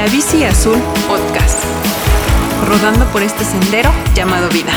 La 0.00 0.06
Bici 0.06 0.44
Azul 0.44 0.78
Podcast. 1.06 1.62
Rodando 2.66 3.04
por 3.12 3.20
este 3.20 3.44
sendero 3.44 3.90
llamado 4.14 4.48
vida. 4.48 4.72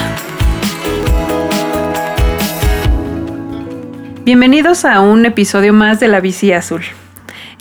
Bienvenidos 4.25 4.83
a 4.83 4.99
un 4.99 5.25
episodio 5.25 5.71
más 5.71 6.01
de 6.01 6.09
La 6.09 6.19
Bici 6.19 6.51
Azul. 6.51 6.81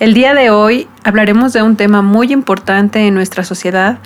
El 0.01 0.13
día 0.13 0.35
de 0.35 0.51
hoy 0.51 0.89
hablaremos 1.05 1.53
de 1.53 1.63
un 1.63 1.77
tema 1.77 2.03
muy 2.03 2.33
importante 2.33 3.07
en 3.07 3.15
nuestra 3.15 3.45
sociedad 3.45 4.01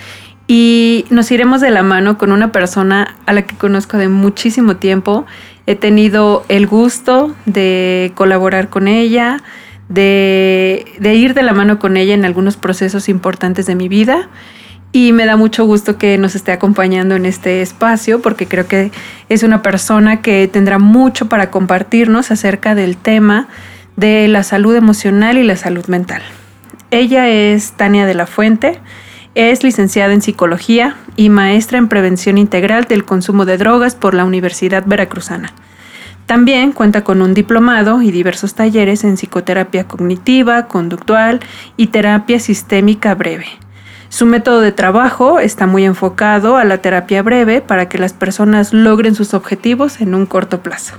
y 0.46 1.06
nos 1.08 1.30
iremos 1.30 1.62
de 1.62 1.70
la 1.70 1.82
mano 1.82 2.18
con 2.18 2.32
una 2.32 2.52
persona 2.52 3.16
a 3.24 3.32
la 3.32 3.40
que 3.40 3.56
conozco 3.56 3.96
de 3.96 4.08
muchísimo 4.08 4.76
tiempo. 4.76 5.24
He 5.64 5.76
tenido 5.76 6.44
el 6.50 6.66
gusto 6.66 7.34
de 7.46 8.12
colaborar 8.16 8.68
con 8.68 8.86
ella, 8.86 9.42
de, 9.88 10.84
ir 11.00 11.34
de 11.34 11.42
la 11.42 11.52
mano 11.52 11.78
con 11.78 11.96
ella 11.96 12.14
en 12.14 12.24
algunos 12.24 12.56
procesos 12.56 13.08
importantes 13.08 13.66
de 13.66 13.74
mi 13.74 13.88
vida. 13.88 14.28
Y 14.92 15.12
me 15.12 15.26
da 15.26 15.36
mucho 15.36 15.66
gusto 15.66 15.98
que 15.98 16.16
nos 16.16 16.34
esté 16.34 16.52
acompañando 16.52 17.16
en 17.16 17.26
este 17.26 17.60
espacio 17.60 18.22
porque 18.22 18.46
creo 18.46 18.66
que 18.66 18.92
es 19.28 19.42
una 19.42 19.60
persona 19.60 20.22
que 20.22 20.48
tendrá 20.48 20.78
mucho 20.78 21.28
para 21.28 21.50
compartirnos 21.50 22.30
acerca 22.30 22.74
del 22.74 22.96
tema 22.96 23.48
de 23.96 24.28
la 24.28 24.42
salud 24.42 24.74
emocional 24.74 25.38
y 25.38 25.44
la 25.44 25.56
salud 25.56 25.86
mental. 25.86 26.22
Ella 26.90 27.28
es 27.28 27.72
Tania 27.72 28.06
de 28.06 28.14
la 28.14 28.26
Fuente, 28.26 28.78
es 29.34 29.64
licenciada 29.64 30.14
en 30.14 30.22
psicología 30.22 30.96
y 31.16 31.28
maestra 31.28 31.78
en 31.78 31.88
prevención 31.88 32.38
integral 32.38 32.84
del 32.84 33.04
consumo 33.04 33.44
de 33.44 33.58
drogas 33.58 33.94
por 33.94 34.14
la 34.14 34.24
Universidad 34.24 34.84
Veracruzana. 34.86 35.52
También 36.26 36.72
cuenta 36.72 37.04
con 37.04 37.22
un 37.22 37.34
diplomado 37.34 38.02
y 38.02 38.10
diversos 38.10 38.54
talleres 38.54 39.04
en 39.04 39.14
psicoterapia 39.16 39.84
cognitiva, 39.84 40.66
conductual 40.66 41.38
y 41.76 41.86
terapia 41.86 42.40
sistémica 42.40 43.14
breve. 43.14 43.46
Su 44.08 44.26
método 44.26 44.60
de 44.60 44.72
trabajo 44.72 45.38
está 45.38 45.66
muy 45.66 45.84
enfocado 45.84 46.56
a 46.56 46.64
la 46.64 46.78
terapia 46.78 47.22
breve 47.22 47.60
para 47.60 47.88
que 47.88 47.98
las 47.98 48.12
personas 48.12 48.72
logren 48.72 49.14
sus 49.14 49.34
objetivos 49.34 50.00
en 50.00 50.14
un 50.14 50.26
corto 50.26 50.62
plazo. 50.62 50.94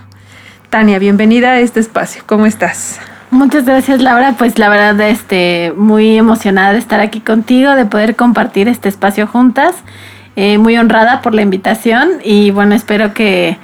Tania, 0.69 0.99
bienvenida 0.99 1.51
a 1.51 1.59
este 1.59 1.81
espacio. 1.81 2.23
¿Cómo 2.25 2.45
estás? 2.45 2.99
Muchas 3.29 3.65
gracias 3.65 4.01
Laura, 4.01 4.35
pues 4.37 4.57
la 4.57 4.69
verdad 4.69 5.01
este, 5.09 5.73
muy 5.75 6.17
emocionada 6.17 6.71
de 6.71 6.79
estar 6.79 7.01
aquí 7.01 7.19
contigo, 7.19 7.75
de 7.75 7.85
poder 7.85 8.15
compartir 8.15 8.69
este 8.69 8.87
espacio 8.87 9.27
juntas, 9.27 9.75
eh, 10.37 10.57
muy 10.57 10.77
honrada 10.77 11.21
por 11.21 11.35
la 11.35 11.41
invitación 11.41 12.09
y 12.23 12.51
bueno, 12.51 12.75
espero 12.75 13.13
que 13.13 13.57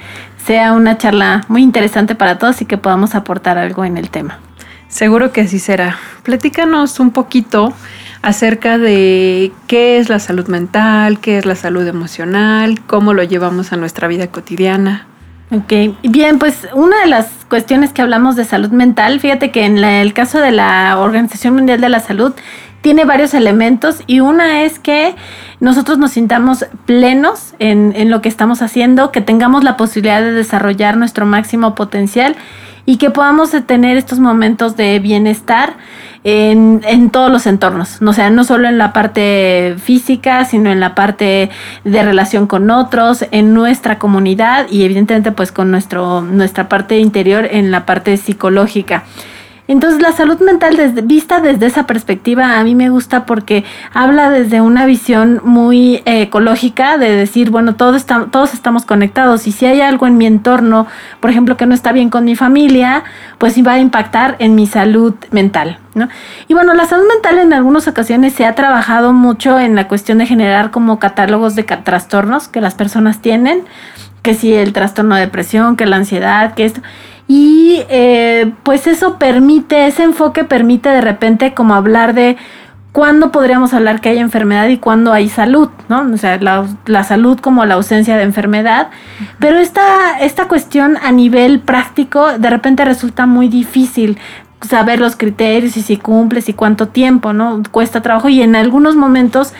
sea 0.44 0.72
una 0.72 0.98
charla 0.98 1.44
muy 1.48 1.62
interesante 1.62 2.14
para 2.14 2.38
todos 2.38 2.60
y 2.60 2.66
que 2.66 2.76
podamos 2.76 3.14
aportar 3.14 3.58
algo 3.58 3.84
en 3.84 3.96
el 3.96 4.10
tema. 4.10 4.38
Seguro 4.88 5.32
que 5.32 5.40
así 5.40 5.58
será. 5.58 5.98
Platícanos 6.22 7.00
un 7.00 7.10
poquito 7.10 7.72
acerca 8.22 8.78
de 8.78 9.52
qué 9.66 9.98
es 9.98 10.08
la 10.08 10.18
salud 10.18 10.46
mental, 10.48 11.18
qué 11.20 11.38
es 11.38 11.46
la 11.46 11.56
salud 11.56 11.86
emocional, 11.86 12.80
cómo 12.86 13.12
lo 13.12 13.22
llevamos 13.22 13.72
a 13.72 13.76
nuestra 13.76 14.06
vida 14.06 14.28
cotidiana. 14.28 15.06
Ok, 15.50 15.72
bien, 16.02 16.38
pues 16.38 16.66
una 16.72 17.00
de 17.00 17.06
las 17.06 17.26
cuestiones 17.48 17.92
que 17.92 18.02
hablamos 18.02 18.34
de 18.34 18.44
salud 18.44 18.70
mental, 18.70 19.20
fíjate 19.20 19.50
que 19.50 19.64
en 19.64 19.78
el 19.78 20.14
caso 20.14 20.40
de 20.40 20.52
la 20.52 20.98
Organización 20.98 21.54
Mundial 21.54 21.80
de 21.80 21.88
la 21.90 22.00
Salud 22.00 22.32
tiene 22.84 23.06
varios 23.06 23.32
elementos 23.32 24.02
y 24.06 24.20
una 24.20 24.62
es 24.62 24.78
que 24.78 25.14
nosotros 25.58 25.96
nos 25.96 26.10
sintamos 26.10 26.66
plenos 26.84 27.54
en, 27.58 27.94
en, 27.96 28.10
lo 28.10 28.20
que 28.20 28.28
estamos 28.28 28.60
haciendo, 28.60 29.10
que 29.10 29.22
tengamos 29.22 29.64
la 29.64 29.78
posibilidad 29.78 30.20
de 30.20 30.32
desarrollar 30.32 30.98
nuestro 30.98 31.24
máximo 31.24 31.74
potencial 31.74 32.36
y 32.84 32.98
que 32.98 33.08
podamos 33.08 33.52
tener 33.66 33.96
estos 33.96 34.18
momentos 34.20 34.76
de 34.76 34.98
bienestar 34.98 35.78
en, 36.24 36.82
en, 36.86 37.08
todos 37.08 37.32
los 37.32 37.46
entornos, 37.46 38.02
o 38.02 38.12
sea, 38.12 38.28
no 38.28 38.44
solo 38.44 38.68
en 38.68 38.76
la 38.76 38.92
parte 38.92 39.76
física, 39.82 40.44
sino 40.44 40.70
en 40.70 40.78
la 40.78 40.94
parte 40.94 41.48
de 41.84 42.02
relación 42.02 42.46
con 42.46 42.70
otros, 42.70 43.24
en 43.30 43.54
nuestra 43.54 43.98
comunidad 43.98 44.66
y 44.70 44.84
evidentemente 44.84 45.32
pues 45.32 45.52
con 45.52 45.70
nuestro, 45.70 46.20
nuestra 46.20 46.68
parte 46.68 46.98
interior 46.98 47.48
en 47.50 47.70
la 47.70 47.86
parte 47.86 48.18
psicológica. 48.18 49.04
Entonces 49.66 50.02
la 50.02 50.12
salud 50.12 50.38
mental 50.40 50.76
desde, 50.76 51.00
vista 51.00 51.40
desde 51.40 51.66
esa 51.66 51.86
perspectiva 51.86 52.58
a 52.58 52.64
mí 52.64 52.74
me 52.74 52.90
gusta 52.90 53.24
porque 53.24 53.64
habla 53.94 54.28
desde 54.28 54.60
una 54.60 54.84
visión 54.84 55.40
muy 55.42 56.02
eh, 56.04 56.22
ecológica 56.22 56.98
de 56.98 57.10
decir, 57.16 57.48
bueno, 57.48 57.74
todos, 57.74 58.04
todos 58.04 58.52
estamos 58.52 58.84
conectados 58.84 59.46
y 59.46 59.52
si 59.52 59.64
hay 59.64 59.80
algo 59.80 60.06
en 60.06 60.18
mi 60.18 60.26
entorno, 60.26 60.86
por 61.20 61.30
ejemplo, 61.30 61.56
que 61.56 61.64
no 61.64 61.74
está 61.74 61.92
bien 61.92 62.10
con 62.10 62.24
mi 62.24 62.36
familia, 62.36 63.04
pues 63.38 63.54
va 63.66 63.72
a 63.72 63.78
impactar 63.78 64.36
en 64.38 64.54
mi 64.54 64.66
salud 64.66 65.14
mental. 65.30 65.78
¿no? 65.94 66.08
Y 66.46 66.54
bueno, 66.54 66.74
la 66.74 66.86
salud 66.86 67.06
mental 67.08 67.38
en 67.38 67.54
algunas 67.54 67.88
ocasiones 67.88 68.34
se 68.34 68.44
ha 68.44 68.54
trabajado 68.54 69.14
mucho 69.14 69.58
en 69.58 69.76
la 69.76 69.88
cuestión 69.88 70.18
de 70.18 70.26
generar 70.26 70.72
como 70.72 70.98
catálogos 70.98 71.54
de 71.54 71.62
trastornos 71.62 72.48
que 72.48 72.60
las 72.60 72.74
personas 72.74 73.20
tienen, 73.20 73.64
que 74.20 74.34
si 74.34 74.52
el 74.52 74.72
trastorno 74.72 75.14
de 75.14 75.22
depresión, 75.22 75.76
que 75.76 75.86
la 75.86 75.96
ansiedad, 75.96 76.54
que 76.54 76.64
esto 76.64 76.82
y 77.26 77.82
eh, 77.88 78.52
pues 78.62 78.86
eso 78.86 79.18
permite, 79.18 79.86
ese 79.86 80.02
enfoque 80.02 80.44
permite 80.44 80.88
de 80.90 81.00
repente 81.00 81.54
como 81.54 81.74
hablar 81.74 82.14
de 82.14 82.36
cuándo 82.92 83.32
podríamos 83.32 83.74
hablar 83.74 84.00
que 84.00 84.10
hay 84.10 84.18
enfermedad 84.18 84.68
y 84.68 84.78
cuándo 84.78 85.12
hay 85.12 85.28
salud, 85.28 85.68
¿no? 85.88 86.02
O 86.12 86.16
sea, 86.16 86.38
la, 86.38 87.04
salud 87.04 87.40
como 87.40 87.64
la 87.64 87.74
ausencia 87.74 88.16
de 88.16 88.22
enfermedad. 88.22 88.90
Pero 89.40 89.58
esta, 89.58 90.18
esta 90.20 90.46
cuestión 90.46 90.96
a 91.02 91.10
nivel 91.10 91.60
práctico 91.60 92.38
de 92.38 92.50
repente 92.50 92.84
resulta 92.84 93.26
muy 93.26 93.48
difícil 93.48 94.18
saber 94.60 95.00
los 95.00 95.16
criterios 95.16 95.76
y 95.76 95.82
si 95.82 95.96
cumples 95.96 96.48
y 96.48 96.52
cuánto 96.52 96.88
tiempo, 96.88 97.32
¿no? 97.32 97.62
Cuesta 97.70 98.00
trabajo 98.00 98.28
y 98.28 98.42
en 98.42 98.54
algunos 98.54 98.94
momentos 98.96 99.54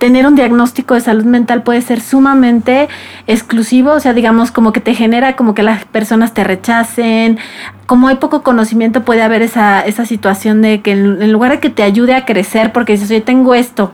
tener 0.00 0.26
un 0.26 0.34
diagnóstico 0.34 0.94
de 0.94 1.02
salud 1.02 1.24
mental 1.24 1.62
puede 1.62 1.82
ser 1.82 2.00
sumamente 2.00 2.88
exclusivo, 3.26 3.92
o 3.92 4.00
sea, 4.00 4.14
digamos, 4.14 4.50
como 4.50 4.72
que 4.72 4.80
te 4.80 4.94
genera 4.94 5.36
como 5.36 5.54
que 5.54 5.62
las 5.62 5.84
personas 5.84 6.32
te 6.32 6.42
rechacen, 6.42 7.38
como 7.84 8.08
hay 8.08 8.16
poco 8.16 8.42
conocimiento 8.42 9.04
puede 9.04 9.20
haber 9.22 9.42
esa, 9.42 9.82
esa 9.82 10.06
situación 10.06 10.62
de 10.62 10.80
que 10.80 10.92
en, 10.92 11.30
lugar 11.30 11.52
de 11.52 11.60
que 11.60 11.68
te 11.68 11.82
ayude 11.82 12.14
a 12.14 12.24
crecer, 12.24 12.72
porque 12.72 12.94
dices, 12.94 13.10
oye, 13.10 13.20
tengo 13.20 13.54
esto, 13.54 13.92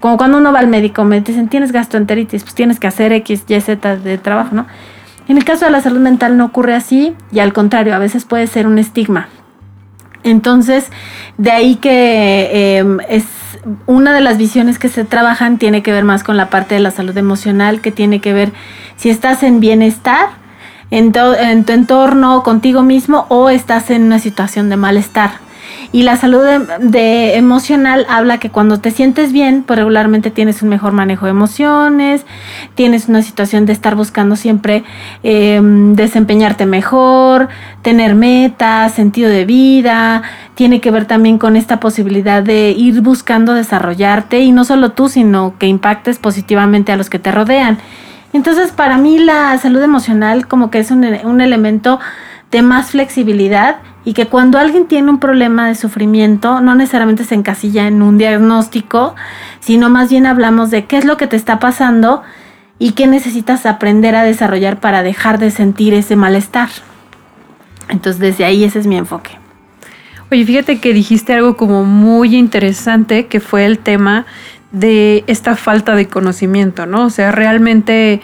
como 0.00 0.16
cuando 0.16 0.38
uno 0.38 0.52
va 0.52 0.58
al 0.58 0.66
médico, 0.66 1.04
me 1.04 1.20
dicen, 1.20 1.48
tienes 1.48 1.70
gastroenteritis, 1.70 2.42
pues 2.42 2.56
tienes 2.56 2.80
que 2.80 2.88
hacer 2.88 3.12
X, 3.12 3.44
Y, 3.46 3.60
Z 3.60 3.96
de 3.96 4.18
trabajo, 4.18 4.56
¿no? 4.56 4.66
En 5.28 5.38
el 5.38 5.44
caso 5.44 5.66
de 5.66 5.70
la 5.70 5.80
salud 5.80 6.00
mental 6.00 6.36
no 6.36 6.46
ocurre 6.46 6.74
así 6.74 7.14
y 7.30 7.38
al 7.38 7.52
contrario, 7.52 7.94
a 7.94 7.98
veces 7.98 8.24
puede 8.24 8.48
ser 8.48 8.66
un 8.66 8.78
estigma. 8.80 9.28
Entonces, 10.24 10.90
de 11.38 11.52
ahí 11.52 11.76
que 11.76 12.78
em, 12.78 12.98
es 13.08 13.24
una 13.86 14.12
de 14.12 14.20
las 14.20 14.38
visiones 14.38 14.78
que 14.78 14.88
se 14.88 15.04
trabajan 15.04 15.58
tiene 15.58 15.82
que 15.82 15.92
ver 15.92 16.04
más 16.04 16.22
con 16.22 16.36
la 16.36 16.50
parte 16.50 16.74
de 16.74 16.80
la 16.80 16.90
salud 16.90 17.16
emocional, 17.16 17.80
que 17.80 17.90
tiene 17.90 18.20
que 18.20 18.32
ver 18.32 18.52
si 18.96 19.10
estás 19.10 19.42
en 19.42 19.60
bienestar 19.60 20.28
en, 20.90 21.12
en 21.16 21.64
tu 21.64 21.72
entorno, 21.72 22.42
contigo 22.42 22.82
mismo, 22.82 23.26
o 23.28 23.50
estás 23.50 23.90
en 23.90 24.04
una 24.04 24.18
situación 24.18 24.68
de 24.68 24.76
malestar. 24.76 25.32
Y 25.92 26.02
la 26.02 26.16
salud 26.16 26.42
de, 26.80 27.36
emocional 27.36 28.06
habla 28.08 28.38
que 28.38 28.50
cuando 28.50 28.80
te 28.80 28.90
sientes 28.90 29.32
bien, 29.32 29.62
pues 29.66 29.78
regularmente 29.78 30.30
tienes 30.30 30.62
un 30.62 30.68
mejor 30.68 30.92
manejo 30.92 31.26
de 31.26 31.30
emociones, 31.30 32.26
tienes 32.74 33.08
una 33.08 33.22
situación 33.22 33.66
de 33.66 33.72
estar 33.72 33.94
buscando 33.94 34.36
siempre 34.36 34.84
em, 35.22 35.94
desempeñarte 35.94 36.66
mejor, 36.66 37.48
tener 37.82 38.14
metas, 38.14 38.94
sentido 38.94 39.30
de 39.30 39.44
vida, 39.44 40.22
tiene 40.54 40.80
que 40.80 40.90
ver 40.90 41.04
también 41.04 41.38
con 41.38 41.56
esta 41.56 41.80
posibilidad 41.80 42.42
de 42.42 42.70
ir 42.70 43.00
buscando 43.00 43.54
desarrollarte 43.54 44.40
y 44.40 44.52
no 44.52 44.64
solo 44.64 44.92
tú, 44.92 45.08
sino 45.08 45.54
que 45.58 45.66
impactes 45.66 46.18
positivamente 46.18 46.92
a 46.92 46.96
los 46.96 47.10
que 47.10 47.18
te 47.18 47.32
rodean. 47.32 47.78
Entonces, 48.32 48.72
para 48.72 48.98
mí 48.98 49.18
la 49.18 49.56
salud 49.58 49.80
emocional 49.80 50.48
como 50.48 50.68
que 50.68 50.80
es 50.80 50.90
un, 50.90 51.04
un 51.04 51.40
elemento 51.40 52.00
de 52.54 52.62
más 52.62 52.92
flexibilidad 52.92 53.78
y 54.04 54.12
que 54.12 54.28
cuando 54.28 54.58
alguien 54.58 54.86
tiene 54.86 55.10
un 55.10 55.18
problema 55.18 55.66
de 55.66 55.74
sufrimiento 55.74 56.60
no 56.60 56.76
necesariamente 56.76 57.24
se 57.24 57.34
encasilla 57.34 57.88
en 57.88 58.00
un 58.00 58.16
diagnóstico, 58.16 59.16
sino 59.58 59.90
más 59.90 60.08
bien 60.08 60.24
hablamos 60.24 60.70
de 60.70 60.84
qué 60.84 60.96
es 60.98 61.04
lo 61.04 61.16
que 61.16 61.26
te 61.26 61.34
está 61.34 61.58
pasando 61.58 62.22
y 62.78 62.92
qué 62.92 63.08
necesitas 63.08 63.66
aprender 63.66 64.14
a 64.14 64.22
desarrollar 64.22 64.78
para 64.78 65.02
dejar 65.02 65.40
de 65.40 65.50
sentir 65.50 65.94
ese 65.94 66.14
malestar. 66.14 66.68
Entonces 67.88 68.20
desde 68.20 68.44
ahí 68.44 68.62
ese 68.62 68.78
es 68.78 68.86
mi 68.86 68.98
enfoque. 68.98 69.32
Oye, 70.30 70.44
fíjate 70.44 70.78
que 70.78 70.94
dijiste 70.94 71.32
algo 71.32 71.56
como 71.56 71.82
muy 71.82 72.36
interesante 72.36 73.26
que 73.26 73.40
fue 73.40 73.66
el 73.66 73.80
tema 73.80 74.26
de 74.70 75.24
esta 75.26 75.56
falta 75.56 75.96
de 75.96 76.06
conocimiento, 76.06 76.86
¿no? 76.86 77.06
O 77.06 77.10
sea, 77.10 77.32
realmente, 77.32 78.20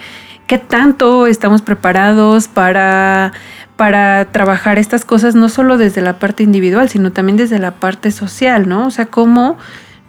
¿qué 0.51 0.57
tanto 0.57 1.27
estamos 1.27 1.61
preparados 1.61 2.49
para 2.49 3.31
para 3.77 4.25
trabajar 4.33 4.79
estas 4.79 5.05
cosas 5.05 5.33
no 5.33 5.47
solo 5.47 5.77
desde 5.77 6.01
la 6.01 6.19
parte 6.19 6.43
individual, 6.43 6.89
sino 6.89 7.13
también 7.13 7.37
desde 7.37 7.57
la 7.57 7.71
parte 7.71 8.11
social, 8.11 8.67
¿no? 8.67 8.87
O 8.87 8.91
sea, 8.91 9.05
cómo 9.05 9.57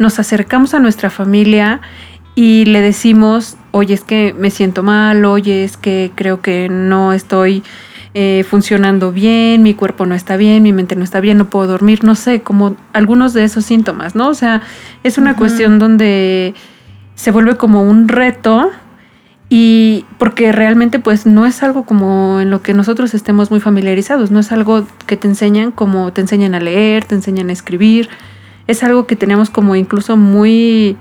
nos 0.01 0.19
acercamos 0.19 0.75
a 0.75 0.81
nuestra 0.81 1.11
familia 1.11 1.81
y 2.35 2.65
le 2.65 2.81
decimos, 2.81 3.57
oye, 3.71 3.95
es 3.95 4.03
que 4.03 4.35
me 4.37 4.51
siento 4.51 4.83
mal, 4.83 5.25
oye, 5.27 5.63
es 5.63 5.77
que 5.77 6.11
creo 6.17 6.41
que 6.41 6.69
no 6.69 7.13
estoy 7.13 7.63
eh, 8.13 8.45
funcionando 8.51 9.13
bien, 9.13 9.63
mi 9.63 9.75
cuerpo 9.75 10.07
no 10.07 10.17
está 10.17 10.37
bien, 10.37 10.65
mi 10.65 10.73
mente 10.73 10.97
no 10.97 11.05
está 11.05 11.21
bien, 11.21 11.39
no 11.39 11.51
puedo 11.51 11.69
dormir, 11.69 12.03
no 12.03 12.17
sé, 12.17 12.43
como 12.43 12.75
algunos 12.93 13.33
de 13.33 13.45
esos 13.45 13.65
síntomas, 13.65 14.17
¿no? 14.17 14.27
O 14.27 14.35
sea, 14.35 14.63
es 15.05 15.19
una 15.19 15.37
cuestión 15.37 15.79
donde 15.79 16.55
se 17.15 17.31
vuelve 17.31 17.57
como 17.57 17.85
un 17.85 18.09
reto 18.09 18.73
y 19.55 20.07
porque 20.17 20.51
realmente 20.51 20.99
pues 20.99 21.27
no 21.27 21.45
es 21.45 21.63
algo 21.63 21.83
como 21.83 22.41
en 22.41 22.51
lo 22.51 22.63
que 22.63 22.73
nosotros 22.73 23.13
estemos 23.13 23.51
muy 23.51 23.61
familiarizados, 23.61 24.31
no 24.31 24.41
es 24.41 24.51
algo 24.51 24.87
que 25.07 25.19
te 25.19 25.29
enseñan 25.29 25.73
como 25.73 26.11
te 26.11 26.23
enseñan 26.23 26.55
a 26.55 26.61
leer, 26.61 27.05
te 27.05 27.17
enseñan 27.17 27.51
a 27.51 27.53
escribir, 27.53 28.09
es 28.67 28.83
algo 28.83 29.07
que 29.07 29.15
tenemos 29.15 29.51
como 29.51 29.77
incluso 29.77 30.17
muy, 30.17 30.97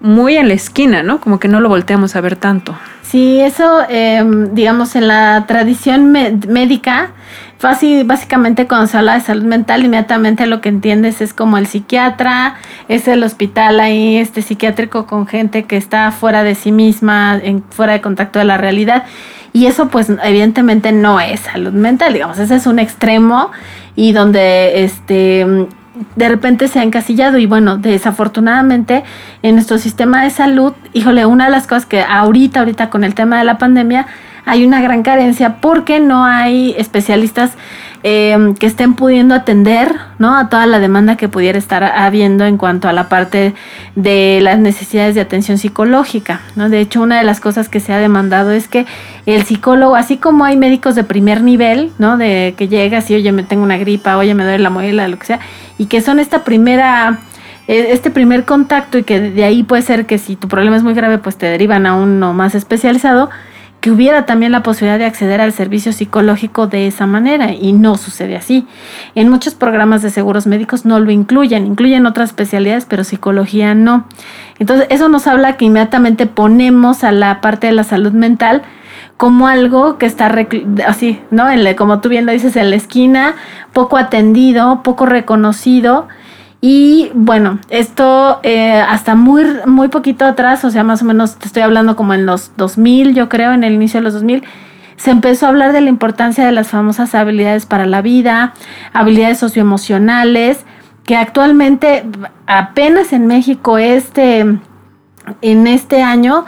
muy 0.00 0.38
en 0.38 0.48
la 0.48 0.54
esquina, 0.54 1.02
¿no? 1.02 1.20
Como 1.20 1.38
que 1.38 1.46
no 1.46 1.60
lo 1.60 1.68
volteamos 1.68 2.16
a 2.16 2.22
ver 2.22 2.36
tanto. 2.36 2.74
Sí, 3.02 3.38
eso, 3.40 3.82
em, 3.90 4.54
digamos, 4.54 4.96
en 4.96 5.06
la 5.06 5.44
tradición 5.46 6.10
médica, 6.10 7.10
básicamente 8.04 8.66
cuando 8.66 8.86
se 8.86 8.98
habla 8.98 9.14
de 9.14 9.20
salud 9.20 9.44
mental, 9.44 9.84
inmediatamente 9.84 10.46
lo 10.46 10.60
que 10.60 10.68
entiendes 10.68 11.20
es 11.20 11.32
como 11.32 11.56
el 11.56 11.66
psiquiatra, 11.66 12.56
es 12.88 13.08
el 13.08 13.22
hospital 13.22 13.80
ahí, 13.80 14.16
este 14.16 14.42
psiquiátrico 14.42 15.06
con 15.06 15.26
gente 15.26 15.64
que 15.64 15.76
está 15.76 16.10
fuera 16.10 16.44
de 16.44 16.54
sí 16.54 16.72
misma, 16.72 17.40
en, 17.42 17.62
fuera 17.70 17.94
de 17.94 18.00
contacto 18.00 18.38
de 18.38 18.44
la 18.44 18.58
realidad. 18.58 19.04
Y 19.52 19.66
eso 19.66 19.88
pues 19.88 20.08
evidentemente 20.22 20.92
no 20.92 21.20
es 21.20 21.40
salud 21.40 21.72
mental, 21.72 22.12
digamos, 22.12 22.38
ese 22.38 22.56
es 22.56 22.66
un 22.66 22.78
extremo 22.78 23.50
y 23.96 24.12
donde 24.12 24.84
este 24.84 25.66
de 26.16 26.28
repente 26.28 26.68
se 26.68 26.80
ha 26.80 26.82
encasillado 26.82 27.38
y 27.38 27.46
bueno, 27.46 27.76
desafortunadamente 27.76 29.04
en 29.42 29.54
nuestro 29.54 29.78
sistema 29.78 30.24
de 30.24 30.30
salud, 30.30 30.72
híjole, 30.92 31.24
una 31.24 31.44
de 31.44 31.52
las 31.52 31.66
cosas 31.66 31.86
que 31.86 32.02
ahorita, 32.02 32.60
ahorita 32.60 32.90
con 32.90 33.04
el 33.04 33.14
tema 33.14 33.38
de 33.38 33.44
la 33.44 33.58
pandemia, 33.58 34.06
hay 34.46 34.64
una 34.64 34.80
gran 34.80 35.02
carencia 35.02 35.56
porque 35.60 36.00
no 36.00 36.24
hay 36.24 36.74
especialistas 36.78 37.52
em, 38.02 38.54
que 38.54 38.66
estén 38.66 38.94
pudiendo 38.94 39.34
atender 39.34 39.96
¿no? 40.18 40.36
a 40.36 40.48
toda 40.48 40.66
la 40.66 40.78
demanda 40.78 41.16
que 41.16 41.28
pudiera 41.28 41.58
estar 41.58 41.82
habiendo 41.82 42.44
en 42.44 42.58
cuanto 42.58 42.88
a 42.88 42.92
la 42.92 43.08
parte 43.08 43.54
de 43.94 44.40
las 44.42 44.58
necesidades 44.58 45.14
de 45.14 45.22
atención 45.22 45.56
psicológica. 45.56 46.42
¿no? 46.56 46.68
De 46.68 46.80
hecho, 46.80 47.00
una 47.00 47.18
de 47.18 47.24
las 47.24 47.40
cosas 47.40 47.68
que 47.68 47.80
se 47.80 47.92
ha 47.92 47.98
demandado 47.98 48.50
es 48.50 48.68
que 48.68 48.86
el 49.24 49.44
psicólogo, 49.44 49.96
así 49.96 50.18
como 50.18 50.44
hay 50.44 50.56
médicos 50.56 50.94
de 50.94 51.04
primer 51.04 51.42
nivel, 51.42 51.92
¿no? 51.98 52.18
de 52.18 52.54
que 52.56 52.68
llegas 52.68 53.10
y 53.10 53.14
oye, 53.14 53.32
me 53.32 53.42
tengo 53.42 53.62
una 53.62 53.78
gripa, 53.78 54.18
oye, 54.18 54.34
me 54.34 54.44
duele 54.44 54.58
la 54.58 54.70
muela, 54.70 55.08
lo 55.08 55.18
que 55.18 55.26
sea, 55.26 55.40
y 55.78 55.86
que 55.86 56.02
son 56.02 56.20
esta 56.20 56.44
primera 56.44 57.20
e, 57.66 57.92
este 57.92 58.10
primer 58.10 58.44
contacto 58.44 58.98
y 58.98 59.04
que 59.04 59.20
de 59.20 59.44
ahí 59.44 59.62
puede 59.62 59.82
ser 59.82 60.06
que 60.06 60.18
si 60.18 60.36
tu 60.36 60.48
problema 60.48 60.76
es 60.76 60.82
muy 60.82 60.94
grave, 60.94 61.18
pues 61.18 61.36
te 61.36 61.46
derivan 61.46 61.86
a 61.86 61.94
uno 61.94 62.34
más 62.34 62.54
especializado, 62.54 63.30
que 63.84 63.90
hubiera 63.90 64.24
también 64.24 64.50
la 64.50 64.62
posibilidad 64.62 64.98
de 64.98 65.04
acceder 65.04 65.42
al 65.42 65.52
servicio 65.52 65.92
psicológico 65.92 66.66
de 66.66 66.86
esa 66.86 67.06
manera 67.06 67.52
y 67.52 67.74
no 67.74 67.98
sucede 67.98 68.34
así. 68.34 68.66
En 69.14 69.28
muchos 69.28 69.54
programas 69.54 70.00
de 70.00 70.08
seguros 70.08 70.46
médicos 70.46 70.86
no 70.86 70.98
lo 71.00 71.10
incluyen, 71.10 71.66
incluyen 71.66 72.06
otras 72.06 72.30
especialidades, 72.30 72.86
pero 72.86 73.04
psicología 73.04 73.74
no. 73.74 74.06
Entonces, 74.58 74.86
eso 74.88 75.10
nos 75.10 75.26
habla 75.26 75.58
que 75.58 75.66
inmediatamente 75.66 76.24
ponemos 76.24 77.04
a 77.04 77.12
la 77.12 77.42
parte 77.42 77.66
de 77.66 77.74
la 77.74 77.84
salud 77.84 78.12
mental 78.12 78.62
como 79.18 79.48
algo 79.48 79.98
que 79.98 80.06
está 80.06 80.34
así, 80.86 81.20
¿no? 81.30 81.44
como 81.76 82.00
tú 82.00 82.08
bien 82.08 82.24
lo 82.24 82.32
dices, 82.32 82.56
en 82.56 82.70
la 82.70 82.76
esquina, 82.76 83.34
poco 83.74 83.98
atendido, 83.98 84.82
poco 84.82 85.04
reconocido 85.04 86.08
y 86.66 87.10
bueno, 87.12 87.58
esto 87.68 88.40
eh, 88.42 88.72
hasta 88.72 89.14
muy, 89.14 89.44
muy 89.66 89.88
poquito 89.88 90.24
atrás, 90.24 90.64
o 90.64 90.70
sea, 90.70 90.82
más 90.82 91.02
o 91.02 91.04
menos 91.04 91.36
te 91.36 91.46
estoy 91.46 91.62
hablando 91.62 91.94
como 91.94 92.14
en 92.14 92.24
los 92.24 92.52
2000, 92.56 93.14
yo 93.14 93.28
creo, 93.28 93.52
en 93.52 93.64
el 93.64 93.74
inicio 93.74 94.00
de 94.00 94.04
los 94.04 94.14
2000, 94.14 94.44
se 94.96 95.10
empezó 95.10 95.44
a 95.44 95.50
hablar 95.50 95.74
de 95.74 95.82
la 95.82 95.90
importancia 95.90 96.46
de 96.46 96.52
las 96.52 96.68
famosas 96.68 97.14
habilidades 97.14 97.66
para 97.66 97.84
la 97.84 98.00
vida, 98.00 98.54
habilidades 98.94 99.36
socioemocionales, 99.40 100.64
que 101.04 101.16
actualmente 101.16 102.06
apenas 102.46 103.12
en 103.12 103.26
México 103.26 103.76
este, 103.76 104.46
en 105.42 105.66
este 105.66 106.02
año, 106.02 106.46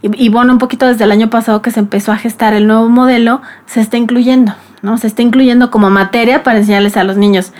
y, 0.00 0.24
y, 0.24 0.30
bueno, 0.30 0.54
un 0.54 0.58
poquito 0.58 0.86
desde 0.86 1.04
el 1.04 1.12
año 1.12 1.28
pasado 1.28 1.60
que 1.60 1.72
se 1.72 1.80
empezó 1.80 2.10
a 2.10 2.16
gestar 2.16 2.54
el 2.54 2.66
nuevo 2.66 2.88
modelo, 2.88 3.42
se 3.66 3.82
está 3.82 3.98
incluyendo, 3.98 4.54
¿no? 4.80 4.96
Se 4.96 5.08
está 5.08 5.20
incluyendo 5.20 5.70
como 5.70 5.90
materia 5.90 6.42
para 6.42 6.60
enseñarles 6.60 6.96
a 6.96 7.04
los 7.04 7.18
niños 7.18 7.52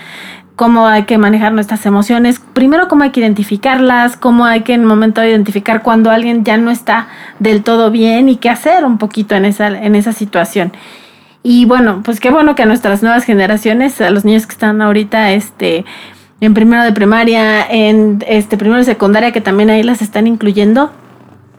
cómo 0.59 0.87
hay 0.87 1.03
que 1.03 1.17
manejar 1.17 1.53
nuestras 1.53 1.85
emociones, 1.85 2.41
primero 2.51 2.89
cómo 2.89 3.05
hay 3.05 3.11
que 3.11 3.21
identificarlas, 3.21 4.17
cómo 4.17 4.43
hay 4.43 4.63
que 4.63 4.73
en 4.73 4.81
el 4.81 4.87
momento 4.87 5.21
de 5.21 5.29
identificar 5.29 5.83
cuando 5.83 6.11
alguien 6.11 6.43
ya 6.43 6.57
no 6.57 6.69
está 6.69 7.07
del 7.39 7.63
todo 7.63 7.91
bien 7.91 8.27
y 8.27 8.35
qué 8.35 8.49
hacer 8.49 8.83
un 8.83 8.97
poquito 8.97 9.35
en 9.35 9.45
esa, 9.45 9.69
en 9.69 9.95
esa 9.95 10.11
situación. 10.11 10.73
Y 11.43 11.63
bueno, 11.63 12.01
pues 12.03 12.19
qué 12.19 12.29
bueno 12.29 12.55
que 12.55 12.63
a 12.63 12.65
nuestras 12.65 13.01
nuevas 13.01 13.23
generaciones, 13.23 14.01
a 14.01 14.09
los 14.09 14.25
niños 14.25 14.47
que 14.47 14.51
están 14.51 14.81
ahorita 14.81 15.31
este, 15.31 15.85
en 16.41 16.53
primero 16.53 16.83
de 16.83 16.91
primaria, 16.91 17.65
en 17.65 18.21
este 18.27 18.57
primero 18.57 18.79
de 18.79 18.83
secundaria, 18.83 19.31
que 19.31 19.39
también 19.39 19.69
ahí 19.69 19.81
las 19.81 20.01
están 20.01 20.27
incluyendo, 20.27 20.91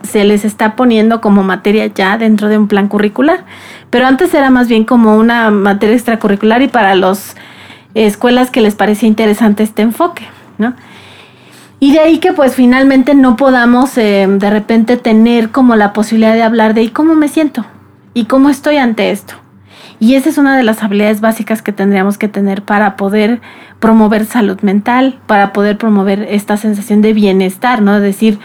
se 0.03 0.25
les 0.25 0.44
está 0.44 0.76
poniendo 0.76 1.23
como 1.23 1.43
materia 1.43 1.87
ya 1.87 2.19
dentro 2.19 2.50
de 2.50 2.58
un 2.58 2.69
plan 2.69 2.87
curricular. 2.87 3.46
Pero 3.88 4.06
antes 4.06 4.35
era 4.35 4.50
más 4.50 4.69
bien 4.69 4.85
como 4.85 5.17
una 5.17 5.50
materia 5.50 5.96
extracurricular 5.96 6.61
y 6.61 6.69
para 6.69 6.94
los 6.94 7.35
escuelas 7.94 8.50
que 8.50 8.60
les 8.60 8.75
parecía 8.75 9.08
interesante 9.08 9.62
este 9.62 9.82
enfoque, 9.82 10.25
¿no? 10.58 10.75
Y 11.81 11.92
de 11.92 12.00
ahí 12.00 12.19
que 12.19 12.34
pues 12.34 12.54
finalmente 12.54 13.14
no 13.14 13.37
podamos 13.37 13.96
eh, 13.96 14.26
de 14.28 14.50
repente 14.50 14.98
tener 14.98 15.50
como 15.50 15.76
la 15.76 15.94
posibilidad 15.94 16.34
de 16.34 16.42
hablar 16.42 16.75
de 16.75 16.82
¿y 16.82 16.90
cómo 16.90 17.14
me 17.14 17.28
siento? 17.28 17.64
¿Y 18.12 18.26
cómo 18.26 18.50
estoy 18.50 18.76
ante 18.76 19.10
esto? 19.10 19.34
Y 19.98 20.14
esa 20.14 20.28
es 20.28 20.38
una 20.38 20.56
de 20.56 20.62
las 20.62 20.82
habilidades 20.82 21.20
básicas 21.20 21.62
que 21.62 21.72
tendríamos 21.72 22.19
que 22.19 22.28
tener 22.28 22.62
para 22.62 22.96
poder 22.96 23.40
promover 23.81 24.26
salud 24.26 24.60
mental, 24.60 25.19
para 25.26 25.52
poder 25.52 25.78
promover 25.78 26.26
esta 26.31 26.56
sensación 26.58 27.02
de 27.02 27.14
bienestar, 27.14 27.82
¿no? 27.82 28.00
Decir, 28.00 28.38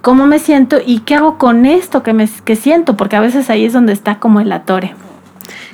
¿cómo 0.00 0.26
me 0.26 0.38
siento 0.38 0.78
y 0.84 1.00
qué 1.00 1.16
hago 1.16 1.38
con 1.38 1.66
esto 1.66 2.02
que, 2.02 2.12
me, 2.12 2.28
que 2.44 2.56
siento? 2.56 2.96
Porque 2.96 3.16
a 3.16 3.20
veces 3.20 3.50
ahí 3.50 3.64
es 3.64 3.72
donde 3.72 3.92
está 3.92 4.18
como 4.18 4.40
el 4.40 4.50
atore. 4.52 4.94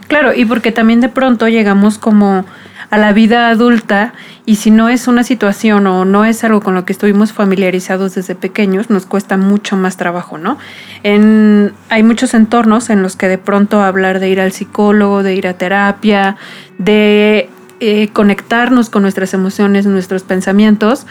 Claro, 0.09 0.33
y 0.35 0.47
porque 0.47 0.73
también 0.73 1.01
de 1.01 1.09
pronto 1.09 1.49
llegamos 1.49 1.99
como 1.99 2.45
a 2.91 2.99
la 2.99 3.13
vida 3.13 3.49
adulta 3.49 4.15
y 4.47 4.57
si 4.57 4.71
no 4.71 4.89
es 4.89 5.09
una 5.09 5.23
situación 5.23 5.87
o 5.87 6.05
no 6.05 6.25
es 6.25 6.43
algo 6.43 6.61
con 6.61 6.75
lo 6.75 6.85
que 6.85 6.93
estuvimos 6.93 7.33
familiarizados 7.33 8.15
desde 8.15 8.35
pequeños, 8.35 8.89
nos 8.89 9.05
cuesta 9.05 9.37
mucho 9.37 9.77
más 9.77 9.97
trabajo, 9.97 10.39
¿no? 10.39 10.59
En, 11.03 11.73
hay 11.91 12.03
muchos 12.03 12.33
entornos 12.33 12.89
en 12.89 13.03
los 13.03 13.17
que 13.17 13.29
de 13.29 13.39
pronto 13.39 13.83
hablar 13.83 14.21
de 14.21 14.31
ir 14.31 14.41
al 14.41 14.53
psicólogo, 14.53 15.23
de 15.23 15.35
ir 15.35 15.47
a 15.47 15.55
terapia, 15.55 16.37
de 16.79 17.51
eh, 17.81 18.09
conectarnos 18.13 18.89
con 18.89 19.03
nuestras 19.03 19.35
emociones, 19.35 19.87
nuestros 19.87 20.23
pensamientos, 20.23 21.07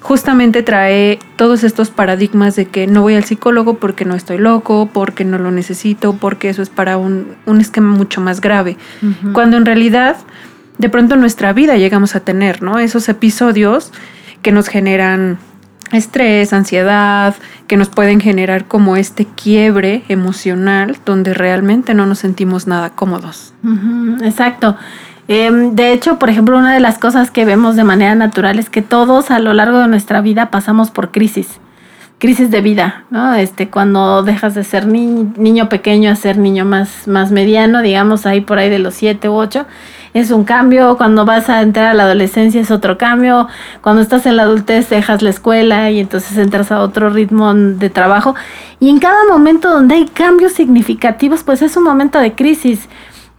justamente 0.00 0.62
trae 0.62 1.18
todos 1.36 1.64
estos 1.64 1.90
paradigmas 1.90 2.56
de 2.56 2.66
que 2.66 2.86
no 2.86 3.02
voy 3.02 3.14
al 3.14 3.24
psicólogo 3.24 3.74
porque 3.74 4.04
no 4.04 4.14
estoy 4.14 4.38
loco, 4.38 4.88
porque 4.92 5.24
no 5.24 5.38
lo 5.38 5.50
necesito, 5.50 6.14
porque 6.14 6.48
eso 6.48 6.62
es 6.62 6.70
para 6.70 6.96
un, 6.96 7.36
esquema 7.60 7.94
mucho 7.94 8.20
más 8.20 8.40
grave. 8.40 8.76
Cuando 9.32 9.56
en 9.56 9.66
realidad 9.66 10.16
de 10.78 10.88
pronto 10.88 11.14
en 11.14 11.20
nuestra 11.20 11.52
vida 11.52 11.76
llegamos 11.76 12.16
a 12.16 12.20
tener, 12.20 12.62
¿no? 12.62 12.78
Esos 12.78 13.08
episodios 13.08 13.92
que 14.42 14.52
nos 14.52 14.68
generan 14.68 15.38
estrés, 15.92 16.52
ansiedad, 16.52 17.34
que 17.66 17.76
nos 17.76 17.88
pueden 17.88 18.20
generar 18.20 18.66
como 18.66 18.96
este 18.96 19.26
quiebre 19.26 20.04
emocional 20.08 20.98
donde 21.04 21.34
realmente 21.34 21.94
no 21.94 22.06
nos 22.06 22.20
sentimos 22.20 22.66
nada 22.66 22.90
cómodos. 22.90 23.54
exacto. 24.22 24.76
Em, 25.26 25.74
de 25.74 25.92
hecho, 25.92 26.18
por 26.18 26.30
ejemplo, 26.30 26.56
una 26.56 26.72
de 26.72 26.80
las 26.80 26.98
cosas 26.98 27.30
que 27.30 27.44
vemos 27.44 27.76
de 27.76 27.84
manera 27.84 28.14
natural 28.14 28.58
es 28.58 28.70
que 28.70 28.80
todos 28.80 29.30
a 29.30 29.38
lo 29.40 29.52
largo 29.52 29.78
de 29.78 29.88
nuestra 29.88 30.22
vida 30.22 30.50
pasamos 30.50 30.90
por 30.90 31.10
crisis 31.10 31.60
crisis 32.18 32.50
de 32.50 32.60
vida, 32.60 33.04
¿no? 33.10 33.34
Este, 33.34 33.68
cuando 33.68 34.22
dejas 34.22 34.54
de 34.54 34.64
ser 34.64 34.86
niño 34.86 35.68
pequeño 35.68 36.10
a 36.10 36.16
ser 36.16 36.36
niño 36.36 36.64
más, 36.64 37.06
más 37.06 37.30
mediano, 37.30 37.80
digamos 37.80 38.26
ahí 38.26 38.40
por 38.40 38.58
ahí 38.58 38.68
de 38.68 38.80
los 38.80 38.94
siete 38.94 39.28
u 39.28 39.34
ocho, 39.34 39.66
es 40.14 40.30
un 40.30 40.44
cambio, 40.44 40.96
cuando 40.96 41.24
vas 41.24 41.48
a 41.48 41.62
entrar 41.62 41.86
a 41.86 41.94
la 41.94 42.04
adolescencia 42.04 42.60
es 42.60 42.70
otro 42.70 42.98
cambio, 42.98 43.48
cuando 43.82 44.02
estás 44.02 44.26
en 44.26 44.36
la 44.36 44.44
adultez 44.44 44.88
dejas 44.88 45.22
la 45.22 45.30
escuela 45.30 45.90
y 45.90 46.00
entonces 46.00 46.36
entras 46.38 46.72
a 46.72 46.80
otro 46.80 47.10
ritmo 47.10 47.52
de 47.54 47.90
trabajo. 47.90 48.34
Y 48.80 48.90
en 48.90 48.98
cada 48.98 49.24
momento 49.28 49.70
donde 49.70 49.96
hay 49.96 50.06
cambios 50.06 50.52
significativos, 50.52 51.42
pues 51.44 51.62
es 51.62 51.76
un 51.76 51.84
momento 51.84 52.18
de 52.18 52.34
crisis. 52.34 52.88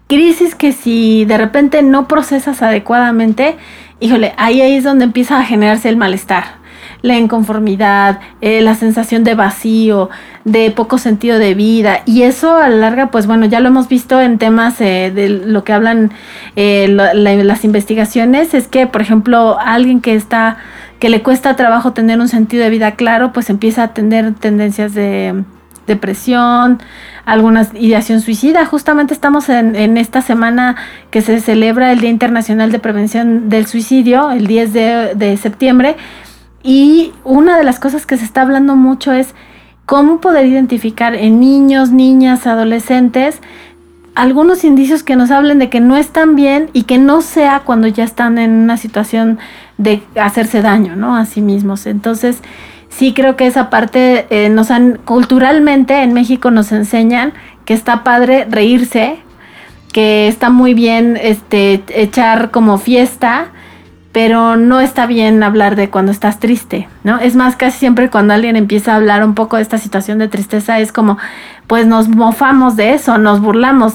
Crisis 0.07 0.55
que 0.55 0.71
si 0.71 1.25
de 1.25 1.38
repente 1.38 1.83
no 1.83 2.07
procesas 2.07 2.61
adecuadamente, 2.61 3.57
híjole, 3.99 4.33
ahí, 4.38 4.61
ahí 4.61 4.75
es 4.75 4.83
donde 4.83 5.05
empieza 5.05 5.39
a 5.39 5.43
generarse 5.43 5.89
el 5.89 5.97
malestar 5.97 6.59
la 7.01 7.17
inconformidad, 7.17 8.19
eh, 8.41 8.61
la 8.61 8.75
sensación 8.75 9.23
de 9.23 9.35
vacío, 9.35 10.09
de 10.51 10.72
poco 10.72 10.98
sentido 10.98 11.39
de 11.39 11.53
vida. 11.53 12.01
Y 12.06 12.24
eso 12.24 12.58
a 12.58 12.70
la 12.70 12.75
larga, 12.77 13.12
pues 13.12 13.27
bueno, 13.27 13.46
ya 13.46 13.60
lo 13.60 13.70
hemos 13.70 13.88
visto 13.88 14.20
en 14.20 14.38
temas 14.38 14.79
eh, 14.82 15.12
de 15.13 15.29
lo 15.29 15.63
que 15.63 15.74
hablan 15.74 16.12
eh, 16.56 16.88
las 16.88 17.63
investigaciones, 17.63 18.53
es 18.53 18.68
que, 18.68 18.88
por 18.88 19.01
ejemplo, 19.01 19.58
alguien 19.60 20.01
que 20.01 20.15
está, 20.15 20.58
que 21.00 21.10
le 21.10 21.22
cuesta 21.22 21.56
trabajo 21.56 21.94
tener 21.94 22.20
un 22.20 22.27
sentido 22.27 22.63
de 22.63 22.70
vida 22.70 22.91
claro, 22.91 23.32
pues 23.34 23.50
empieza 23.50 23.84
a 23.84 23.88
tener 23.94 24.34
tendencias 24.36 24.94
de 24.94 25.44
depresión, 25.88 26.79
algunas 27.25 27.74
ideación 27.74 28.22
suicida. 28.22 28.65
Justamente 28.65 29.13
estamos 29.13 29.50
en, 29.50 29.75
en, 29.75 29.98
esta 29.98 30.22
semana 30.22 30.75
que 31.10 31.22
se 31.22 31.39
celebra 31.41 31.91
el 31.91 32.00
Día 32.00 32.10
Internacional 32.10 32.72
de 32.72 32.79
Prevención 32.79 33.50
del 33.50 33.65
Suicidio, 33.65 34.32
el 34.32 34.48
10 34.48 34.74
de, 34.74 35.15
de 35.15 35.38
septiembre, 35.38 35.98
y 36.63 37.13
una 37.24 37.58
de 37.58 37.63
las 37.63 37.79
cosas 37.79 38.06
que 38.06 38.18
se 38.18 38.25
está 38.25 38.41
hablando 38.41 38.75
mucho 38.75 39.13
es 39.13 39.34
cómo 39.89 40.22
poder 40.22 40.46
identificar 40.46 41.15
en 41.15 41.39
niños, 41.39 41.89
niñas, 41.89 42.46
adolescentes, 42.46 43.39
algunos 44.13 44.63
indicios 44.63 45.01
que 45.01 45.15
nos 45.15 45.31
hablen 45.31 45.58
de 45.58 45.72
que 45.72 45.79
no 45.79 45.98
están 45.98 46.36
bien 46.36 46.69
y 46.74 46.84
que 46.84 47.00
no 47.00 47.22
sea 47.24 47.62
cuando 47.65 47.88
ya 47.88 48.03
están 48.03 48.38
en 48.38 48.51
una 48.51 48.77
situación 48.77 49.39
de 49.79 50.03
hacerse 50.13 50.62
daño, 50.62 50.96
¿no? 50.96 51.15
A 51.15 51.25
sí 51.25 51.41
mismos. 51.41 51.88
Entonces, 51.88 52.43
sí 52.89 53.15
creo 53.15 53.36
que 53.36 53.48
esa 53.48 53.72
parte 53.72 54.27
eh, 54.29 54.50
nos 54.50 54.69
han, 54.69 55.00
culturalmente 55.05 56.03
en 56.03 56.13
México 56.13 56.51
nos 56.51 56.72
enseñan 56.72 57.34
que 57.65 57.74
está 57.74 58.03
padre 58.03 58.46
reírse, 58.48 59.17
que 59.91 60.27
está 60.27 60.51
muy 60.51 60.75
bien 60.75 61.17
este, 61.19 61.81
echar 61.96 62.51
como 62.51 62.77
fiesta, 62.77 63.48
pero 64.21 64.57
no 64.57 64.81
está 64.81 65.05
bien 65.05 65.41
hablar 65.43 65.77
de 65.77 65.89
cuando 65.89 66.11
estás 66.11 66.41
triste, 66.41 66.89
¿no? 67.05 67.19
Es 67.19 67.38
más, 67.38 67.55
casi 67.55 67.79
siempre 67.79 68.09
cuando 68.09 68.33
alguien 68.33 68.57
empieza 68.57 68.91
a 68.91 68.97
hablar 68.97 69.23
un 69.23 69.33
poco 69.33 69.55
de 69.55 69.61
esta 69.61 69.77
situación 69.77 70.17
de 70.17 70.27
tristeza 70.27 70.77
es 70.79 70.91
como, 70.91 71.17
pues 71.67 71.88
nos 71.88 72.09
mofamos 72.09 72.75
de 72.75 72.95
eso, 72.95 73.17
nos 73.17 73.39
burlamos. 73.39 73.93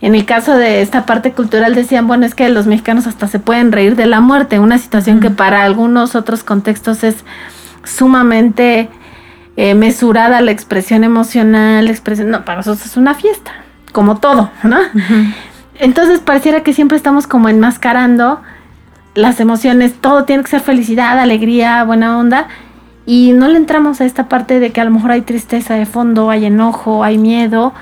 En 0.00 0.14
el 0.14 0.24
caso 0.24 0.56
de 0.56 0.80
esta 0.80 1.04
parte 1.04 1.32
cultural 1.32 1.74
decían, 1.74 2.06
bueno, 2.06 2.24
es 2.24 2.34
que 2.34 2.48
los 2.48 2.66
mexicanos 2.66 3.06
hasta 3.06 3.28
se 3.28 3.38
pueden 3.38 3.70
reír 3.70 3.96
de 3.96 4.06
la 4.06 4.22
muerte, 4.22 4.58
una 4.58 4.78
situación 4.78 5.20
que 5.20 5.28
para 5.28 5.62
algunos 5.62 6.14
otros 6.14 6.42
contextos 6.42 7.04
es 7.04 7.22
sumamente 7.84 8.88
eh, 9.58 9.74
mesurada 9.74 10.40
la 10.40 10.52
expresión 10.52 11.04
emocional, 11.04 11.84
la 11.84 11.90
expresión, 11.90 12.30
no, 12.30 12.46
para 12.46 12.60
nosotros 12.60 12.86
es 12.86 12.96
una 12.96 13.12
fiesta, 13.12 13.52
como 13.92 14.20
todo, 14.20 14.50
¿no? 14.62 14.78
Entonces 15.74 16.20
pareciera 16.20 16.62
que 16.62 16.72
siempre 16.72 16.96
estamos 16.96 17.26
como 17.26 17.50
enmascarando 17.50 18.40
las 19.20 19.38
emociones, 19.38 19.94
todo 20.00 20.24
tiene 20.24 20.42
que 20.42 20.48
ser 20.48 20.60
felicidad, 20.60 21.18
alegría, 21.18 21.84
buena 21.84 22.18
onda, 22.18 22.48
y 23.06 23.32
no 23.32 23.48
le 23.48 23.56
entramos 23.56 24.00
a 24.00 24.04
esta 24.04 24.28
parte 24.28 24.60
de 24.60 24.70
que 24.70 24.80
a 24.80 24.84
lo 24.84 24.90
mejor 24.90 25.10
hay 25.10 25.22
tristeza 25.22 25.74
de 25.74 25.86
fondo, 25.86 26.30
hay 26.30 26.46
enojo, 26.46 27.04
hay 27.04 27.18
miedo, 27.18 27.72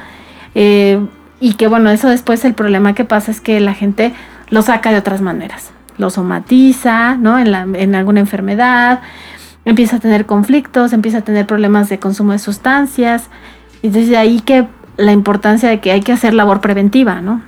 eh, 0.54 1.04
y 1.40 1.54
que 1.54 1.68
bueno, 1.68 1.90
eso 1.90 2.08
después 2.08 2.44
el 2.44 2.54
problema 2.54 2.94
que 2.94 3.04
pasa 3.04 3.30
es 3.30 3.40
que 3.40 3.60
la 3.60 3.74
gente 3.74 4.12
lo 4.50 4.62
saca 4.62 4.90
de 4.90 4.98
otras 4.98 5.20
maneras, 5.20 5.70
lo 5.96 6.10
somatiza, 6.10 7.16
¿no? 7.16 7.38
En, 7.38 7.52
la, 7.52 7.62
en 7.62 7.94
alguna 7.94 8.20
enfermedad, 8.20 9.00
empieza 9.64 9.96
a 9.96 10.00
tener 10.00 10.26
conflictos, 10.26 10.92
empieza 10.92 11.18
a 11.18 11.22
tener 11.22 11.46
problemas 11.46 11.88
de 11.88 11.98
consumo 11.98 12.32
de 12.32 12.38
sustancias, 12.38 13.28
y 13.80 13.90
desde 13.90 14.16
ahí 14.16 14.40
que 14.40 14.66
la 14.96 15.12
importancia 15.12 15.68
de 15.68 15.78
que 15.78 15.92
hay 15.92 16.00
que 16.00 16.12
hacer 16.12 16.34
labor 16.34 16.60
preventiva, 16.60 17.20
¿no? 17.20 17.42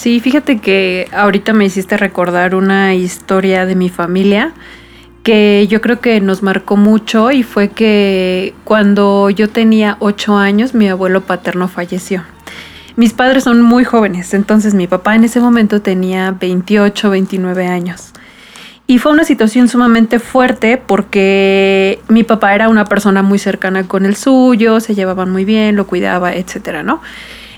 Sí, 0.00 0.18
fíjate 0.18 0.60
que 0.60 1.08
ahorita 1.12 1.52
me 1.52 1.66
hiciste 1.66 1.98
recordar 1.98 2.54
una 2.54 2.94
historia 2.94 3.66
de 3.66 3.74
mi 3.74 3.90
familia 3.90 4.54
que 5.22 5.66
yo 5.68 5.82
creo 5.82 6.00
que 6.00 6.22
nos 6.22 6.42
marcó 6.42 6.78
mucho 6.78 7.30
y 7.30 7.42
fue 7.42 7.68
que 7.68 8.54
cuando 8.64 9.28
yo 9.28 9.50
tenía 9.50 9.98
ocho 10.00 10.38
años 10.38 10.72
mi 10.72 10.88
abuelo 10.88 11.20
paterno 11.20 11.68
falleció. 11.68 12.24
Mis 12.96 13.12
padres 13.12 13.44
son 13.44 13.60
muy 13.60 13.84
jóvenes, 13.84 14.32
entonces 14.32 14.72
mi 14.72 14.86
papá 14.86 15.16
en 15.16 15.24
ese 15.24 15.38
momento 15.38 15.82
tenía 15.82 16.30
28, 16.30 17.10
29 17.10 17.66
años. 17.66 18.14
Y 18.86 18.96
fue 18.96 19.12
una 19.12 19.24
situación 19.24 19.68
sumamente 19.68 20.18
fuerte 20.18 20.78
porque 20.78 22.00
mi 22.08 22.24
papá 22.24 22.54
era 22.54 22.70
una 22.70 22.86
persona 22.86 23.20
muy 23.22 23.38
cercana 23.38 23.86
con 23.86 24.06
el 24.06 24.16
suyo, 24.16 24.80
se 24.80 24.94
llevaban 24.94 25.30
muy 25.30 25.44
bien, 25.44 25.76
lo 25.76 25.86
cuidaba, 25.86 26.32
etcétera, 26.32 26.82
¿no? 26.82 27.02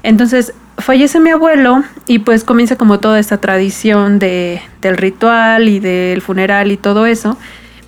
Entonces 0.03 0.55
fallece 0.79 1.21
mi 1.21 1.31
abuelo 1.31 1.83
y 2.07 2.21
pues 2.21 2.45
comienza 2.45 2.77
como 2.77 3.01
toda 3.01 3.19
esta 3.19 3.39
tradición 3.39 4.19
de, 4.19 4.63
del 4.81 4.97
ritual 4.97 5.69
y 5.69 5.81
del 5.81 6.23
funeral 6.23 6.73
y 6.73 6.77
todo 6.77 7.07
eso. 7.07 7.37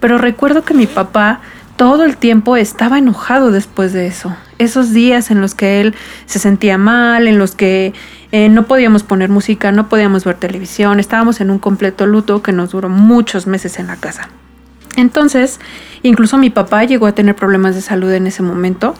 Pero 0.01 0.19
recuerdo 0.19 0.63
que 0.63 0.75
mi 0.75 0.87
papá 0.87 1.41
todo 1.77 2.05
el 2.05 2.17
tiempo 2.17 2.57
estaba 2.57 2.99
enojado 2.99 3.51
después 3.51 3.93
de 3.93 4.07
eso. 4.07 4.37
Esos 4.59 4.93
días 4.93 5.31
en 5.31 5.41
los 5.41 5.55
que 5.55 5.81
él 5.81 5.95
se 6.27 6.39
sentía 6.39 6.79
mal, 6.79 7.27
en 7.27 7.39
los 7.39 7.55
que 7.55 7.93
eh, 8.31 8.49
no 8.49 8.65
podíamos 8.65 9.03
poner 9.03 9.29
música, 9.29 9.73
no 9.73 9.89
podíamos 9.89 10.25
ver 10.25 10.37
televisión, 10.37 11.01
estábamos 11.01 11.41
en 11.41 11.51
un 11.51 11.59
completo 11.59 12.07
luto 12.07 12.43
que 12.43 12.53
nos 12.53 12.71
duró 12.71 12.89
muchos 12.89 13.47
meses 13.47 13.79
en 13.79 13.89
la 13.89 13.97
casa. 13.97 14.29
Entonces, 14.97 15.59
incluso 16.03 16.39
mi 16.39 16.51
papá 16.51 16.85
llegó 16.85 17.07
a 17.07 17.13
tener 17.13 17.35
problemas 17.35 17.75
de 17.75 17.81
salud 17.81 18.13
en 18.13 18.29
ese 18.29 18.43
momento 18.43 18.95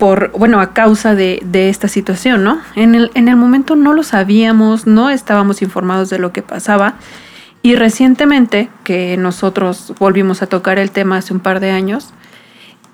por, 0.00 0.32
bueno, 0.32 0.60
a 0.60 0.72
causa 0.72 1.14
de, 1.14 1.40
esta 1.52 1.86
situación, 1.86 2.42
¿no? 2.42 2.60
En 2.74 2.94
el, 2.94 3.10
en 3.14 3.28
el 3.28 3.36
momento 3.36 3.76
no 3.76 3.92
lo 3.92 4.02
sabíamos, 4.02 4.86
no 4.86 5.10
estábamos 5.10 5.60
informados 5.60 6.08
de 6.08 6.18
lo 6.18 6.32
que 6.32 6.40
pasaba. 6.42 6.94
Y 7.62 7.76
recientemente, 7.76 8.70
que 8.82 9.18
nosotros 9.18 9.92
volvimos 9.98 10.40
a 10.40 10.46
tocar 10.46 10.78
el 10.78 10.90
tema 10.90 11.18
hace 11.18 11.34
un 11.34 11.40
par 11.40 11.60
de 11.60 11.70
años, 11.70 12.14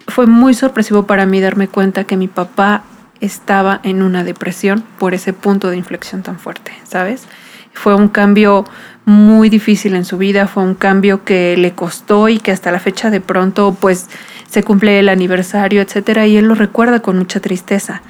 fue 0.09 0.27
muy 0.27 0.53
sorpresivo 0.53 1.07
para 1.07 1.27
mí 1.27 1.41
darme 1.41 1.69
cuenta 1.69 2.05
que 2.05 2.17
mi 2.17 2.27
papá 2.27 2.83
estaba 3.21 3.81
en 3.85 4.03
una 4.03 4.25
depresión 4.25 4.83
por 4.99 5.15
ese 5.15 5.33
punto 5.33 5.71
de 5.71 5.77
inflexión 5.77 6.25
tan 6.25 6.41
fuerte, 6.41 6.73
¿sabes? 6.83 7.27
Fue 7.73 7.95
un 7.95 8.09
cambio 8.09 8.65
muy 9.05 9.49
difícil 9.49 9.95
en 9.95 10.05
su 10.05 10.19
vida, 10.19 10.49
fue 10.49 10.65
un 10.65 10.75
cambio 10.75 11.23
que 11.23 11.57
le 11.57 11.73
costó 11.73 12.29
y 12.29 12.41
que 12.41 12.51
hasta 12.51 12.73
la 12.73 12.81
fecha 12.81 13.11
de 13.11 13.21
pronto 13.21 13.77
pues 13.81 14.09
se 14.49 14.63
cumple 14.63 14.99
el 14.99 15.09
aniversario, 15.09 15.83
etcétera, 15.83 16.27
y 16.27 16.37
él 16.37 16.47
lo 16.47 16.55
recuerda 16.55 17.01
con 17.01 17.19
mucha 17.19 17.41
tristeza. 17.41 18.03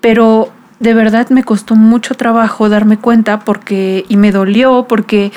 Pero 0.00 0.52
de 0.80 0.94
verdad 0.94 1.30
me 1.30 1.44
costó 1.44 1.76
mucho 1.76 2.14
trabajo 2.14 2.68
darme 2.68 2.98
cuenta 2.98 3.40
porque 3.40 4.04
y 4.08 4.16
me 4.16 4.32
dolió 4.32 4.86
porque 4.88 5.32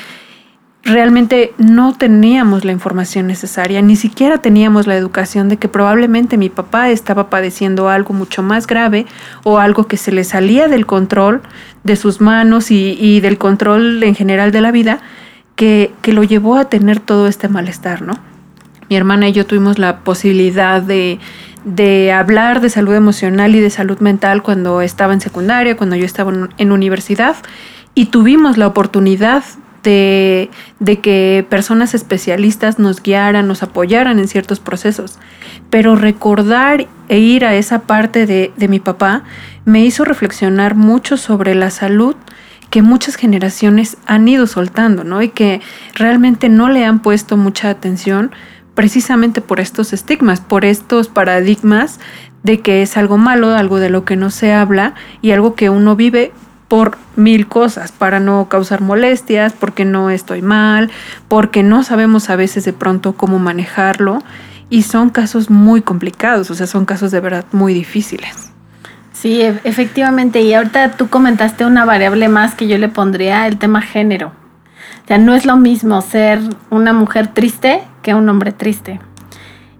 realmente 0.86 1.52
no 1.58 1.94
teníamos 1.94 2.64
la 2.64 2.72
información 2.72 3.26
necesaria, 3.26 3.82
ni 3.82 3.96
siquiera 3.96 4.38
teníamos 4.38 4.86
la 4.86 4.96
educación 4.96 5.48
de 5.48 5.56
que 5.56 5.68
probablemente 5.68 6.36
mi 6.36 6.48
papá 6.48 6.90
estaba 6.90 7.28
padeciendo 7.28 7.88
algo 7.88 8.14
mucho 8.14 8.42
más 8.42 8.66
grave 8.66 9.06
o 9.42 9.58
algo 9.58 9.86
que 9.88 9.96
se 9.96 10.12
le 10.12 10.22
salía 10.24 10.68
del 10.68 10.86
control 10.86 11.42
de 11.82 11.96
sus 11.96 12.20
manos 12.20 12.70
y, 12.70 13.20
del 13.20 13.36
control 13.36 14.02
en 14.02 14.14
general 14.14 14.52
de 14.52 14.60
la 14.60 14.70
vida, 14.70 15.00
que, 15.56 15.92
que 16.02 16.12
lo 16.12 16.22
llevó 16.22 16.56
a 16.56 16.68
tener 16.68 17.00
todo 17.00 17.26
este 17.26 17.48
malestar, 17.48 18.02
¿no? 18.02 18.14
Mi 18.88 18.96
hermana 18.96 19.28
y 19.28 19.32
yo 19.32 19.46
tuvimos 19.46 19.78
la 19.78 20.00
posibilidad 20.00 20.82
de, 20.82 21.18
hablar 22.12 22.60
de 22.60 22.70
salud 22.70 22.94
emocional 22.94 23.54
y 23.54 23.60
de 23.60 23.70
salud 23.70 23.98
mental 23.98 24.42
cuando 24.42 24.80
estaba 24.80 25.12
en 25.12 25.20
secundaria, 25.20 25.76
cuando 25.76 25.96
yo 25.96 26.04
estaba 26.04 26.32
en, 26.56 26.72
universidad, 26.72 27.36
y 27.94 28.06
tuvimos 28.06 28.56
la 28.56 28.66
oportunidad 28.66 29.42
de, 29.82 30.50
que 31.02 31.46
personas 31.48 31.94
especialistas 31.94 32.78
nos 32.78 33.02
guiaran, 33.02 33.46
nos 33.46 33.62
apoyaran 33.62 34.18
en 34.18 34.28
ciertos 34.28 34.60
procesos. 34.60 35.18
Pero 35.70 35.96
recordar 35.96 36.86
e 37.08 37.18
ir 37.18 37.44
a 37.44 37.54
esa 37.54 37.80
parte 37.80 38.26
de, 38.26 38.52
de 38.56 38.68
mi 38.68 38.80
papá 38.80 39.22
me 39.64 39.84
hizo 39.84 40.04
reflexionar 40.04 40.74
mucho 40.74 41.16
sobre 41.16 41.54
la 41.54 41.70
salud 41.70 42.16
que 42.70 42.82
muchas 42.82 43.14
generaciones 43.14 43.96
han 44.06 44.26
ido 44.26 44.46
soltando, 44.46 45.04
¿no? 45.04 45.22
Y 45.22 45.28
que 45.28 45.60
realmente 45.94 46.48
no 46.48 46.68
le 46.68 46.84
han 46.84 47.00
puesto 47.00 47.36
mucha 47.36 47.70
atención 47.70 48.32
precisamente 48.76 49.40
por 49.40 49.58
estos 49.58 49.92
estigmas, 49.92 50.40
por 50.40 50.64
estos 50.64 51.08
paradigmas 51.08 51.98
de 52.44 52.60
que 52.60 52.82
es 52.82 52.96
algo 52.96 53.18
malo, 53.18 53.52
algo 53.52 53.80
de 53.80 53.90
lo 53.90 54.04
que 54.04 54.14
no 54.14 54.30
se 54.30 54.52
habla 54.52 54.94
y 55.22 55.32
algo 55.32 55.56
que 55.56 55.70
uno 55.70 55.96
vive 55.96 56.32
por 56.68 56.98
mil 57.16 57.48
cosas, 57.48 57.90
para 57.90 58.20
no 58.20 58.48
causar 58.48 58.82
molestias, 58.82 59.52
porque 59.52 59.84
no 59.84 60.10
estoy 60.10 60.42
mal, 60.42 60.90
porque 61.26 61.62
no 61.62 61.82
sabemos 61.84 62.28
a 62.28 62.36
veces 62.36 62.64
de 62.64 62.72
pronto 62.72 63.14
cómo 63.14 63.38
manejarlo 63.38 64.22
y 64.68 64.82
son 64.82 65.10
casos 65.10 65.48
muy 65.48 65.80
complicados, 65.80 66.50
o 66.50 66.54
sea, 66.54 66.66
son 66.66 66.84
casos 66.84 67.10
de 67.10 67.20
verdad 67.20 67.46
muy 67.52 67.72
difíciles. 67.72 68.50
Sí, 69.12 69.40
e-, 69.40 69.60
efectivamente, 69.64 70.42
y 70.42 70.52
ahorita 70.52 70.92
tú 70.92 71.08
comentaste 71.08 71.64
una 71.64 71.84
variable 71.84 72.28
más 72.28 72.54
que 72.54 72.68
yo 72.68 72.76
le 72.76 72.88
pondría 72.88 73.46
el 73.46 73.58
tema 73.58 73.80
género. 73.80 74.32
O 75.06 75.08
sea, 75.08 75.18
no 75.18 75.36
es 75.36 75.46
lo 75.46 75.56
mismo 75.56 76.02
ser 76.02 76.40
una 76.68 76.92
mujer 76.92 77.28
triste 77.28 77.80
que 78.02 78.12
un 78.12 78.28
hombre 78.28 78.50
triste. 78.50 78.98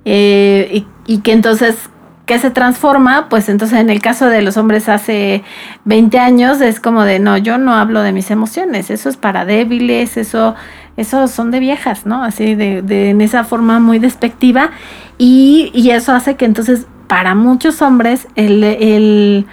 Eh, 0.05 0.85
y, 1.05 1.19
que 1.19 1.33
entonces, 1.33 1.91
¿qué 2.27 2.39
se 2.39 2.51
transforma? 2.51 3.29
Pues 3.29 3.49
entonces 3.49 3.81
en 3.81 3.91
el 3.91 4.01
caso 4.01 4.29
de 4.29 4.41
los 4.41 4.57
hombres 4.57 4.89
hace 4.89 5.43
20 5.85 6.21
años 6.21 6.61
es 6.61 6.79
como 6.79 7.03
de, 7.03 7.19
no, 7.19 7.39
yo 7.39 7.59
no 7.59 7.75
hablo 7.75 8.03
de 8.03 8.13
mis 8.13 8.31
emociones, 8.31 8.89
eso 8.89 9.09
es 9.09 9.17
para 9.17 9.45
débiles, 9.45 10.17
eso, 10.17 10.55
eso 10.97 11.27
son 11.27 11.51
de 11.51 11.59
viejas, 11.59 12.07
¿no? 12.07 12.23
Así 12.23 12.55
de, 12.55 12.83
de 12.83 13.11
en 13.11 13.21
esa 13.21 13.43
forma 13.43 13.81
muy 13.81 13.99
despectiva. 13.99 14.71
Y, 15.19 15.73
y, 15.75 15.91
eso 15.91 16.13
hace 16.13 16.37
que 16.37 16.45
entonces 16.45 16.87
para 17.09 17.35
muchos 17.35 17.83
hombres 17.83 18.29
el, 18.37 18.63
el, 18.63 19.47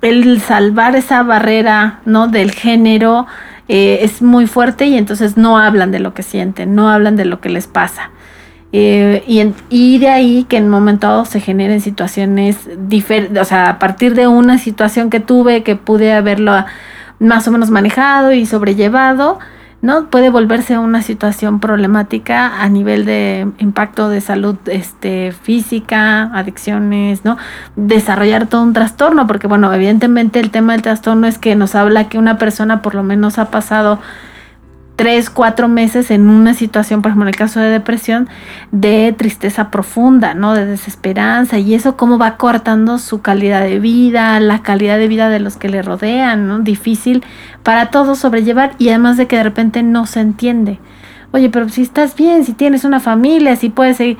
el 0.00 0.40
salvar 0.40 0.96
esa 0.96 1.22
barrera, 1.22 2.00
¿no? 2.06 2.26
Del 2.26 2.50
género, 2.50 3.28
eh, 3.68 4.00
es 4.02 4.22
muy 4.22 4.46
fuerte 4.46 4.86
y 4.86 4.96
entonces 4.96 5.36
no 5.36 5.58
hablan 5.58 5.92
de 5.92 6.00
lo 6.00 6.14
que 6.14 6.22
sienten, 6.22 6.74
no 6.74 6.88
hablan 6.88 7.16
de 7.16 7.24
lo 7.24 7.40
que 7.40 7.48
les 7.48 7.66
pasa. 7.66 8.10
Eh, 8.74 9.22
y, 9.68 9.98
de 9.98 10.08
ahí 10.08 10.44
que 10.44 10.56
en 10.56 10.64
un 10.64 10.70
momento 10.70 11.06
dado 11.06 11.26
se 11.26 11.40
generen 11.40 11.82
situaciones 11.82 12.56
diferentes, 12.88 13.42
o 13.42 13.44
sea, 13.44 13.68
a 13.68 13.78
partir 13.78 14.14
de 14.14 14.28
una 14.28 14.56
situación 14.56 15.10
que 15.10 15.20
tuve, 15.20 15.62
que 15.62 15.76
pude 15.76 16.12
haberlo 16.14 16.52
más 17.18 17.46
o 17.46 17.50
menos 17.50 17.70
manejado 17.70 18.32
y 18.32 18.46
sobrellevado, 18.46 19.38
¿no? 19.82 20.06
Puede 20.06 20.30
volverse 20.30 20.78
una 20.78 21.02
situación 21.02 21.58
problemática 21.58 22.62
a 22.62 22.68
nivel 22.68 23.04
de 23.04 23.48
impacto 23.58 24.08
de 24.08 24.20
salud 24.20 24.56
este, 24.66 25.32
física, 25.32 26.30
adicciones, 26.34 27.24
¿no? 27.24 27.36
Desarrollar 27.74 28.46
todo 28.46 28.62
un 28.62 28.72
trastorno, 28.72 29.26
porque 29.26 29.48
bueno, 29.48 29.74
evidentemente 29.74 30.38
el 30.38 30.50
tema 30.50 30.72
del 30.72 30.82
trastorno 30.82 31.26
es 31.26 31.36
que 31.38 31.56
nos 31.56 31.74
habla 31.74 32.08
que 32.08 32.16
una 32.16 32.38
persona 32.38 32.80
por 32.80 32.94
lo 32.94 33.02
menos 33.02 33.38
ha 33.38 33.50
pasado 33.50 33.98
tres, 34.96 35.30
cuatro 35.30 35.68
meses 35.68 36.10
en 36.10 36.28
una 36.28 36.54
situación, 36.54 37.02
por 37.02 37.10
ejemplo, 37.10 37.24
en 37.24 37.28
el 37.28 37.36
caso 37.36 37.60
de 37.60 37.70
depresión, 37.70 38.28
de 38.70 39.14
tristeza 39.16 39.70
profunda, 39.70 40.34
¿no? 40.34 40.54
De 40.54 40.66
desesperanza 40.66 41.58
y 41.58 41.74
eso 41.74 41.96
cómo 41.96 42.18
va 42.18 42.36
cortando 42.36 42.98
su 42.98 43.22
calidad 43.22 43.62
de 43.62 43.78
vida, 43.78 44.38
la 44.40 44.62
calidad 44.62 44.98
de 44.98 45.08
vida 45.08 45.28
de 45.28 45.40
los 45.40 45.56
que 45.56 45.68
le 45.68 45.82
rodean, 45.82 46.46
¿no? 46.46 46.58
Difícil 46.60 47.24
para 47.62 47.90
todos 47.90 48.18
sobrellevar 48.18 48.72
y 48.78 48.90
además 48.90 49.16
de 49.16 49.26
que 49.26 49.36
de 49.36 49.44
repente 49.44 49.82
no 49.82 50.06
se 50.06 50.20
entiende. 50.20 50.78
Oye, 51.32 51.48
pero 51.48 51.68
si 51.70 51.82
estás 51.82 52.14
bien, 52.14 52.44
si 52.44 52.52
tienes 52.52 52.84
una 52.84 53.00
familia, 53.00 53.56
si 53.56 53.70
puedes 53.70 53.96
seguir, 53.96 54.18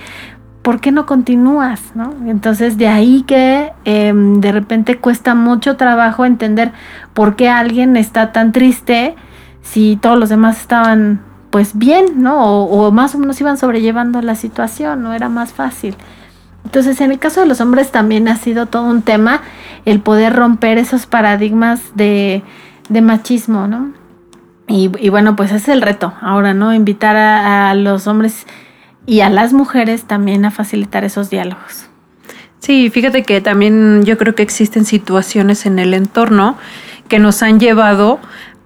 ¿por 0.62 0.80
qué 0.80 0.92
no 0.92 1.04
continúas? 1.04 1.92
¿no? 1.94 2.14
Entonces 2.26 2.78
de 2.78 2.88
ahí 2.88 3.22
que 3.26 3.72
em, 3.84 4.40
de 4.40 4.52
repente 4.52 4.96
cuesta 4.96 5.34
mucho 5.34 5.76
trabajo 5.76 6.24
entender 6.24 6.72
por 7.12 7.36
qué 7.36 7.50
alguien 7.50 7.96
está 7.98 8.32
tan 8.32 8.52
triste 8.52 9.14
si 9.62 9.96
todos 9.96 10.18
los 10.18 10.28
demás 10.28 10.60
estaban 10.60 11.20
pues 11.52 11.76
bien, 11.76 12.22
¿no? 12.22 12.64
O, 12.64 12.90
más 12.92 13.14
o 13.14 13.18
menos 13.18 13.38
iban 13.40 13.58
sobrellevando 13.58 14.22
la 14.22 14.36
situación, 14.36 15.02
¿no? 15.02 15.12
Era 15.12 15.28
más 15.28 15.52
fácil. 15.52 15.94
Entonces, 16.64 16.98
en 17.02 17.12
el 17.12 17.18
caso 17.18 17.40
de 17.40 17.46
los 17.46 17.60
hombres 17.60 17.92
también 17.92 18.26
ha 18.26 18.36
sido 18.36 18.66
todo 18.66 18.84
un 18.84 19.02
tema 19.02 19.42
el 19.84 20.00
poder 20.00 20.34
romper 20.34 20.78
esos 20.78 21.04
paradigmas 21.04 21.94
de, 21.94 22.42
machismo, 22.88 23.66
¿no? 23.66 23.92
Y, 24.66 24.88
bueno, 25.10 25.36
pues 25.36 25.52
es 25.52 25.68
el 25.68 25.82
reto 25.82 26.14
ahora, 26.22 26.54
¿no? 26.54 26.72
Invitar 26.72 27.16
a, 27.16 27.74
los 27.74 28.06
hombres 28.06 28.46
y 29.04 29.20
a 29.20 29.28
las 29.28 29.52
mujeres 29.52 30.04
también 30.04 30.46
a 30.46 30.50
facilitar 30.50 31.04
esos 31.04 31.28
diálogos. 31.28 31.90
Sí, 32.60 32.88
fíjate 32.88 33.24
que 33.24 33.42
también 33.42 34.04
yo 34.04 34.16
creo 34.16 34.34
que 34.34 34.42
existen 34.42 34.86
situaciones 34.86 35.66
en 35.66 35.78
el 35.78 35.92
entorno 35.92 36.56
que 37.08 37.18
nos 37.18 37.42
han 37.42 37.60
llevado 37.60 38.20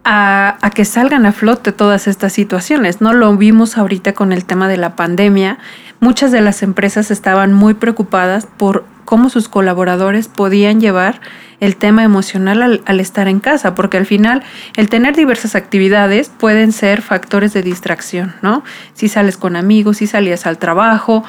a, 0.08 0.70
que 0.72 0.84
salgan 0.84 1.26
a 1.26 1.32
flote 1.32 1.72
todas 1.72 2.06
estas 2.06 2.32
situaciones. 2.32 3.00
No 3.00 3.12
lo 3.12 3.36
vimos 3.36 3.76
ahorita 3.76 4.12
con 4.12 4.32
el 4.32 4.44
tema 4.44 4.68
de 4.68 4.76
la 4.76 4.94
pandemia. 4.94 5.58
Muchas 5.98 6.30
de 6.30 6.40
las 6.40 6.62
empresas 6.62 7.10
estaban 7.10 7.52
muy 7.52 7.74
preocupadas 7.74 8.46
por 8.56 8.84
cómo 9.04 9.30
sus 9.30 9.48
colaboradores 9.48 10.28
podían 10.28 10.80
llevar 10.80 11.20
el 11.58 11.74
tema 11.74 12.04
emocional 12.04 12.82
al, 12.84 13.00
estar 13.00 13.26
en 13.26 13.40
casa, 13.40 13.74
porque 13.74 13.96
al 13.96 14.06
final 14.06 14.44
el 14.76 14.88
tener 14.88 15.16
diversas 15.16 15.56
actividades 15.56 16.28
pueden 16.28 16.70
ser 16.70 17.02
factores 17.02 17.52
de 17.52 17.62
distracción, 17.62 18.34
¿no? 18.42 18.62
Si 18.94 19.08
sales 19.08 19.36
con 19.36 19.56
amigos, 19.56 19.96
si 19.96 20.06
salías 20.06 20.46
al 20.46 20.58
trabajo 20.58 21.24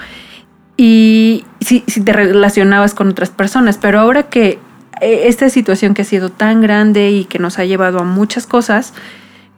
y 0.75 1.45
si, 1.61 1.79
te 1.81 2.13
relacionabas 2.13 2.93
con 2.93 3.09
otras 3.09 3.31
personas, 3.31 3.79
pero 3.79 3.99
ahora 3.99 4.23
que 4.23 4.59
esta 5.01 5.49
situación 5.49 5.93
que 5.93 6.03
ha 6.03 6.05
sido 6.05 6.29
tan 6.29 6.61
grande 6.61 7.11
y 7.11 7.25
que 7.25 7.39
nos 7.39 7.59
ha 7.59 7.65
llevado 7.65 7.99
a 7.99 8.03
muchas 8.03 8.47
cosas, 8.47 8.93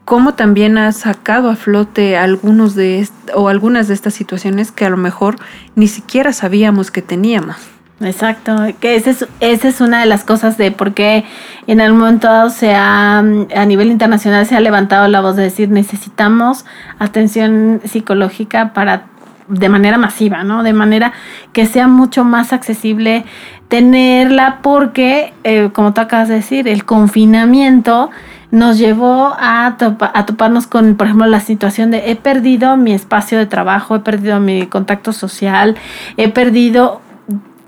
cómo 0.05 0.34
también 0.34 0.77
ha 0.77 0.91
sacado 0.91 1.50
a 1.50 1.55
flote 1.55 2.17
algunos 2.17 2.74
de 2.74 3.08
o 3.36 3.48
algunas 3.48 3.88
de 3.88 3.93
estas 3.93 4.13
situaciones 4.13 4.72
que 4.72 4.86
a 4.86 4.89
lo 4.89 4.98
mejor 4.98 5.36
ni 5.75 5.88
siquiera 5.88 6.34
sabíamos 6.34 6.89
que 6.89 7.01
teníamos. 7.01 7.58
Exacto, 8.01 8.55
que 8.79 8.96
esa 8.96 9.27
es, 9.41 9.81
una 9.81 10.00
de 10.00 10.05
las 10.05 10.24
cosas 10.24 10.58
de 10.58 10.72
por 10.72 10.93
qué 10.93 11.25
en 11.67 11.81
algún 11.81 12.00
momento 12.00 12.50
se 12.50 12.74
ha, 12.74 13.17
a 13.19 13.65
nivel 13.65 13.91
internacional 13.91 14.46
se 14.46 14.55
ha 14.55 14.62
levantado 14.62 15.08
la 15.10 15.19
voz 15.19 15.36
de 15.36 15.43
decir 15.43 15.69
necesitamos 15.69 16.65
atención 16.98 17.81
psicológica 17.84 18.74
para 18.74 19.03
de 19.50 19.67
manera 19.67 19.98
masiva, 19.98 20.44
¿no? 20.44 20.63
De 20.63 20.74
manera 20.74 21.11
que 21.53 21.66
sea 21.66 21.87
mucho 21.87 22.24
más 22.24 22.53
accesible 22.53 23.25
tenerla 23.70 24.60
porque, 24.62 25.34
eh, 25.44 25.70
como 25.72 25.94
tú 25.94 26.01
acabas 26.01 26.27
de 26.27 26.36
decir, 26.36 26.68
el 26.68 26.84
confinamiento 26.84 28.10
nos 28.51 28.79
llevó 28.79 29.36
a, 29.38 29.68
a 29.68 30.25
toparnos 30.25 30.66
con, 30.66 30.96
por 30.96 31.05
ejemplo, 31.05 31.27
la 31.27 31.40
situación 31.40 31.92
de 31.92 32.10
he 32.10 32.16
perdido 32.16 32.75
mi 32.77 32.94
espacio 32.94 33.38
de 33.38 33.46
trabajo, 33.46 33.96
he 33.96 34.00
perdido 34.00 34.40
mi 34.40 34.66
contacto 34.66 35.14
social, 35.14 35.75
he 36.18 36.29
perdido, 36.29 37.00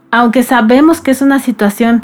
aunque 0.10 0.42
sabemos 0.42 1.02
que 1.02 1.12
es 1.12 1.22
una 1.22 1.38
situación 1.38 2.04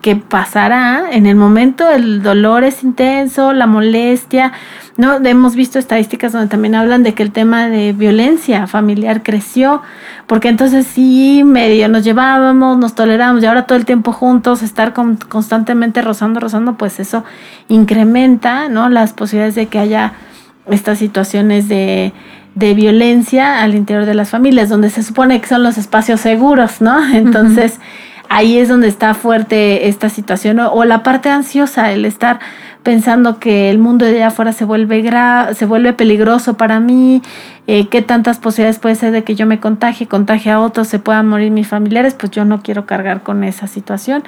que 0.00 0.14
pasará 0.16 1.10
en 1.10 1.26
el 1.26 1.34
momento, 1.34 1.88
el 1.90 2.22
dolor 2.22 2.62
es 2.62 2.84
intenso, 2.84 3.52
la 3.52 3.66
molestia, 3.66 4.52
¿no? 4.96 5.16
Hemos 5.16 5.56
visto 5.56 5.78
estadísticas 5.78 6.32
donde 6.32 6.48
también 6.48 6.74
hablan 6.74 7.02
de 7.02 7.14
que 7.14 7.22
el 7.22 7.32
tema 7.32 7.68
de 7.68 7.92
violencia 7.92 8.66
familiar 8.66 9.22
creció, 9.22 9.82
porque 10.26 10.48
entonces 10.48 10.86
sí, 10.86 11.42
medio 11.44 11.88
nos 11.88 12.04
llevábamos, 12.04 12.78
nos 12.78 12.94
tolerábamos 12.94 13.42
y 13.42 13.46
ahora 13.46 13.66
todo 13.66 13.76
el 13.76 13.84
tiempo 13.84 14.12
juntos, 14.12 14.62
estar 14.62 14.92
constantemente 14.92 16.00
rozando, 16.00 16.38
rozando, 16.38 16.74
pues 16.74 17.00
eso 17.00 17.24
incrementa, 17.68 18.68
¿no? 18.68 18.88
Las 18.88 19.12
posibilidades 19.12 19.56
de 19.56 19.66
que 19.66 19.80
haya 19.80 20.12
estas 20.70 20.98
situaciones 20.98 21.68
de, 21.68 22.12
de 22.54 22.74
violencia 22.74 23.62
al 23.62 23.74
interior 23.74 24.04
de 24.04 24.14
las 24.14 24.30
familias, 24.30 24.68
donde 24.68 24.90
se 24.90 25.02
supone 25.02 25.40
que 25.40 25.48
son 25.48 25.62
los 25.62 25.76
espacios 25.76 26.20
seguros, 26.20 26.80
¿no? 26.80 27.04
Entonces 27.12 27.80
ahí 28.28 28.58
es 28.58 28.68
donde 28.68 28.88
está 28.88 29.14
fuerte 29.14 29.88
esta 29.88 30.08
situación 30.08 30.60
o, 30.60 30.84
la 30.84 31.02
parte 31.02 31.30
ansiosa, 31.30 31.92
el 31.92 32.04
estar 32.04 32.40
pensando 32.82 33.38
que 33.38 33.70
el 33.70 33.78
mundo 33.78 34.04
de 34.04 34.16
allá 34.16 34.28
afuera 34.28 34.52
se 34.52 34.64
vuelve 34.64 35.02
se 35.54 35.66
vuelve 35.66 35.92
peligroso 35.92 36.54
para 36.54 36.80
mí, 36.80 37.22
eh, 37.66 37.88
qué 37.88 38.02
tantas 38.02 38.38
posibilidades 38.38 38.78
puede 38.78 38.94
ser 38.94 39.12
de 39.12 39.24
que 39.24 39.34
yo 39.34 39.46
me 39.46 39.60
contagie, 39.60 40.06
contagie 40.06 40.52
a 40.52 40.60
otros, 40.60 40.88
se 40.88 40.98
puedan 40.98 41.26
morir 41.28 41.50
mis 41.50 41.68
familiares, 41.68 42.14
pues 42.14 42.30
yo 42.30 42.44
no 42.44 42.62
quiero 42.62 42.86
cargar 42.86 43.22
con 43.22 43.44
esa 43.44 43.66
situación. 43.66 44.24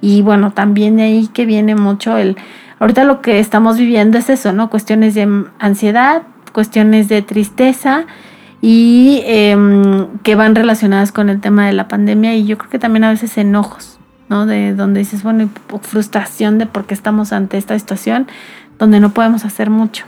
Y 0.00 0.22
bueno, 0.22 0.50
también 0.52 0.96
de 0.96 1.02
ahí 1.02 1.28
que 1.28 1.44
viene 1.44 1.74
mucho 1.74 2.16
el, 2.16 2.36
ahorita 2.78 3.04
lo 3.04 3.20
que 3.20 3.38
estamos 3.38 3.78
viviendo 3.78 4.18
es 4.18 4.30
eso, 4.30 4.52
¿no? 4.52 4.70
Cuestiones 4.70 5.14
de 5.14 5.44
ansiedad, 5.58 6.22
cuestiones 6.52 7.08
de 7.08 7.22
tristeza, 7.22 8.06
y 8.62 9.22
em, 9.24 10.18
que 10.18 10.34
van 10.34 10.54
relacionadas 10.54 11.12
con 11.12 11.28
el 11.28 11.40
tema 11.40 11.66
de 11.66 11.72
la 11.72 11.88
pandemia 11.88 12.34
y 12.34 12.44
yo 12.44 12.58
creo 12.58 12.70
que 12.70 12.78
también 12.78 13.04
a 13.04 13.10
veces 13.10 13.38
enojos, 13.38 13.98
¿no? 14.28 14.46
De 14.46 14.74
donde 14.74 15.00
dices, 15.00 15.22
bueno, 15.22 15.48
frustración 15.82 16.58
de 16.58 16.66
por 16.66 16.84
qué 16.84 16.94
estamos 16.94 17.32
ante 17.32 17.56
esta 17.56 17.78
situación 17.78 18.26
donde 18.78 19.00
no 19.00 19.10
podemos 19.10 19.44
hacer 19.44 19.70
mucho. 19.70 20.04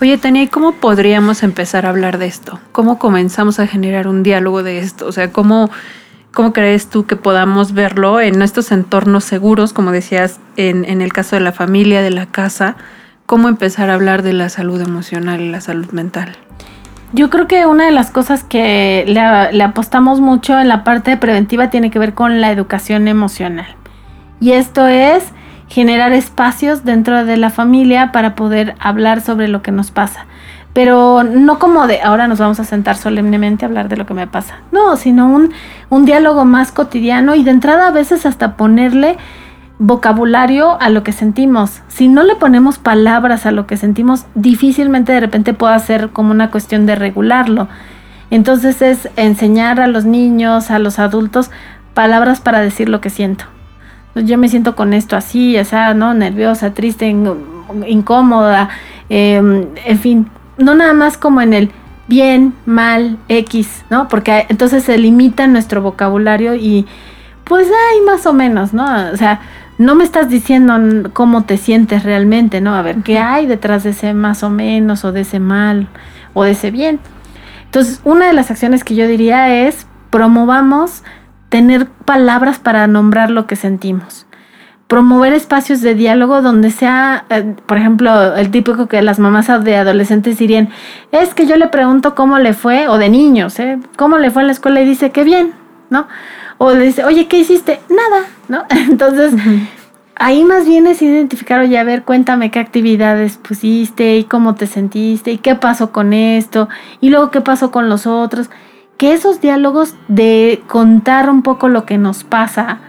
Oye, 0.00 0.18
Tania, 0.18 0.42
¿y 0.42 0.48
cómo 0.48 0.72
podríamos 0.72 1.42
empezar 1.42 1.86
a 1.86 1.90
hablar 1.90 2.18
de 2.18 2.26
esto? 2.26 2.58
¿Cómo 2.72 2.98
comenzamos 2.98 3.60
a 3.60 3.66
generar 3.66 4.08
un 4.08 4.22
diálogo 4.22 4.62
de 4.62 4.78
esto? 4.78 5.06
O 5.06 5.12
sea, 5.12 5.30
¿cómo, 5.30 5.70
cómo 6.32 6.52
crees 6.52 6.88
tú 6.88 7.06
que 7.06 7.16
podamos 7.16 7.72
verlo 7.72 8.20
en 8.20 8.42
estos 8.42 8.72
entornos 8.72 9.24
seguros, 9.24 9.72
como 9.72 9.92
decías, 9.92 10.40
en, 10.56 10.84
en 10.86 11.02
el 11.02 11.12
caso 11.12 11.36
de 11.36 11.40
la 11.40 11.52
familia, 11.52 12.02
de 12.02 12.10
la 12.10 12.26
casa? 12.26 12.76
¿Cómo 13.26 13.48
empezar 13.48 13.90
a 13.90 13.94
hablar 13.94 14.22
de 14.22 14.32
la 14.32 14.48
salud 14.48 14.80
emocional 14.80 15.40
y 15.40 15.50
la 15.50 15.60
salud 15.60 15.90
mental? 15.92 16.36
Yo 17.14 17.28
creo 17.28 17.46
que 17.46 17.66
una 17.66 17.84
de 17.84 17.90
las 17.90 18.10
cosas 18.10 18.42
que 18.42 19.04
le, 19.06 19.62
apostamos 19.62 20.20
mucho 20.20 20.58
en 20.58 20.68
la 20.68 20.82
parte 20.82 21.18
preventiva 21.18 21.68
tiene 21.68 21.90
que 21.90 21.98
ver 21.98 22.14
con 22.14 22.40
la 22.40 22.50
educación 22.50 23.06
emocional. 23.06 23.66
Y 24.40 24.52
esto 24.52 24.86
es 24.86 25.24
generar 25.68 26.12
espacios 26.12 26.84
dentro 26.84 27.26
de 27.26 27.36
la 27.36 27.50
familia 27.50 28.12
para 28.12 28.34
poder 28.34 28.74
hablar 28.78 29.20
sobre 29.20 29.48
lo 29.48 29.60
que 29.60 29.72
nos 29.72 29.90
pasa. 29.90 30.24
Pero 30.72 31.22
no 31.22 31.58
como 31.58 31.86
de 31.86 32.00
ahora 32.00 32.28
nos 32.28 32.38
vamos 32.38 32.58
a 32.60 32.64
sentar 32.64 32.96
solemnemente 32.96 33.66
a 33.66 33.68
hablar 33.68 33.90
de 33.90 33.98
lo 33.98 34.06
que 34.06 34.14
me 34.14 34.26
pasa. 34.26 34.60
No, 34.72 34.96
sino 34.96 35.28
un, 35.28 35.52
un 35.90 36.06
diálogo 36.06 36.46
más 36.46 36.72
cotidiano 36.72 37.34
y 37.34 37.44
de 37.44 37.50
entrada 37.50 37.88
a 37.88 37.92
veces 37.92 38.24
hasta 38.24 38.56
ponerle 38.56 39.18
vocabulario 39.84 40.80
a 40.80 40.90
lo 40.90 41.02
que 41.02 41.10
sentimos. 41.10 41.82
Si 41.88 42.06
no 42.06 42.22
le 42.22 42.36
ponemos 42.36 42.78
palabras 42.78 43.46
a 43.46 43.50
lo 43.50 43.66
que 43.66 43.76
sentimos, 43.76 44.26
difícilmente 44.36 45.12
de 45.12 45.18
repente 45.18 45.54
pueda 45.54 45.76
ser 45.80 46.10
como 46.10 46.30
una 46.30 46.52
cuestión 46.52 46.86
de 46.86 46.94
regularlo. 46.94 47.66
Entonces 48.30 48.80
es 48.80 49.08
enseñar 49.16 49.80
a 49.80 49.88
los 49.88 50.04
niños, 50.04 50.70
a 50.70 50.78
los 50.78 51.00
adultos, 51.00 51.50
palabras 51.94 52.40
para 52.40 52.60
decir 52.60 52.88
lo 52.88 53.00
que 53.00 53.10
siento. 53.10 53.44
Yo 54.14 54.38
me 54.38 54.48
siento 54.48 54.76
con 54.76 54.92
esto 54.92 55.16
así, 55.16 55.58
o 55.58 55.64
sea, 55.64 55.94
¿no? 55.94 56.14
Nerviosa, 56.14 56.74
triste, 56.74 57.08
incómoda, 57.86 58.68
em, 59.08 59.66
en 59.84 59.98
fin, 59.98 60.30
no 60.58 60.76
nada 60.76 60.92
más 60.92 61.18
como 61.18 61.40
en 61.40 61.54
el 61.54 61.72
bien, 62.06 62.54
mal, 62.66 63.18
X, 63.28 63.84
¿no? 63.90 64.06
Porque 64.06 64.46
entonces 64.48 64.84
se 64.84 64.96
limita 64.96 65.48
nuestro 65.48 65.82
vocabulario 65.82 66.54
y 66.54 66.86
pues 67.44 67.66
hay 67.66 68.00
más 68.02 68.26
o 68.26 68.32
menos, 68.32 68.72
¿no? 68.72 68.84
O 69.12 69.16
sea, 69.16 69.40
no 69.82 69.94
me 69.94 70.04
estás 70.04 70.28
diciendo 70.28 71.10
cómo 71.12 71.44
te 71.44 71.56
sientes 71.56 72.04
realmente, 72.04 72.60
¿no? 72.60 72.74
A 72.74 72.82
ver, 72.82 72.96
¿qué 73.02 73.18
hay 73.18 73.46
detrás 73.46 73.82
de 73.82 73.90
ese 73.90 74.14
más 74.14 74.42
o 74.42 74.50
menos 74.50 75.04
o 75.04 75.12
de 75.12 75.22
ese 75.22 75.40
mal 75.40 75.88
o 76.34 76.44
de 76.44 76.52
ese 76.52 76.70
bien? 76.70 77.00
Entonces, 77.64 78.00
una 78.04 78.26
de 78.26 78.32
las 78.32 78.50
acciones 78.50 78.84
que 78.84 78.94
yo 78.94 79.06
diría 79.06 79.66
es 79.66 79.86
promovamos 80.10 81.02
tener 81.48 81.86
palabras 81.86 82.58
para 82.58 82.86
nombrar 82.86 83.30
lo 83.30 83.46
que 83.46 83.56
sentimos. 83.56 84.26
Promover 84.86 85.32
espacios 85.32 85.80
de 85.80 85.94
diálogo 85.94 86.42
donde 86.42 86.70
sea, 86.70 87.24
eh, 87.30 87.54
por 87.66 87.78
ejemplo, 87.78 88.36
el 88.36 88.50
típico 88.50 88.88
que 88.88 89.00
las 89.00 89.18
mamás 89.18 89.48
de 89.64 89.76
adolescentes 89.76 90.38
dirían, 90.38 90.68
es 91.12 91.34
que 91.34 91.46
yo 91.46 91.56
le 91.56 91.68
pregunto 91.68 92.14
cómo 92.14 92.38
le 92.38 92.52
fue, 92.52 92.88
o 92.88 92.98
de 92.98 93.08
niños, 93.08 93.58
¿eh? 93.58 93.78
¿Cómo 93.96 94.18
le 94.18 94.30
fue 94.30 94.42
en 94.42 94.48
la 94.48 94.52
escuela? 94.52 94.82
Y 94.82 94.86
dice, 94.86 95.10
qué 95.10 95.24
bien, 95.24 95.54
¿no? 95.88 96.06
O 96.58 96.72
le 96.72 96.84
dice, 96.84 97.04
oye, 97.04 97.26
¿qué 97.26 97.38
hiciste? 97.38 97.80
Nada, 97.88 98.26
¿no? 98.52 98.66
Entonces, 98.90 99.32
ahí 100.14 100.44
más 100.44 100.66
bien 100.66 100.86
es 100.86 101.00
identificar, 101.00 101.60
oye, 101.60 101.78
a 101.78 101.84
ver, 101.84 102.04
cuéntame 102.04 102.50
qué 102.50 102.60
actividades 102.60 103.38
pusiste 103.38 104.18
y 104.18 104.24
cómo 104.24 104.54
te 104.54 104.66
sentiste 104.66 105.32
y 105.32 105.38
qué 105.38 105.54
pasó 105.54 105.90
con 105.90 106.12
esto 106.12 106.68
y 107.00 107.08
luego 107.08 107.30
qué 107.30 107.40
pasó 107.40 107.70
con 107.70 107.88
los 107.88 108.06
otros. 108.06 108.50
Que 108.98 109.14
esos 109.14 109.40
diálogos 109.40 109.96
de 110.06 110.62
contar 110.68 111.30
un 111.30 111.42
poco 111.42 111.68
lo 111.68 111.86
que 111.86 111.96
nos 111.96 112.24
pasa 112.24 112.80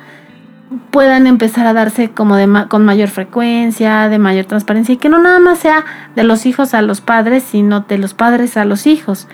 puedan 0.91 1.27
empezar 1.27 1.65
a 1.65 1.73
darse 1.73 2.11
como 2.11 2.35
de 2.35 2.67
con 2.67 2.83
mayor 2.83 3.07
frecuencia, 3.07 4.09
de 4.09 4.19
mayor 4.19 4.45
transparencia 4.45 4.93
y 4.93 4.97
que 4.97 5.07
no 5.07 5.19
nada 5.19 5.39
más 5.39 5.59
sea 5.59 5.85
de 6.15 6.23
los 6.23 6.45
hijos 6.45 6.73
a 6.73 6.81
los 6.81 6.99
padres, 6.99 7.43
sino 7.43 7.81
de 7.81 7.97
los 7.97 8.13
padres 8.13 8.57
a 8.57 8.65
los 8.65 8.85
hijos. 8.85 9.29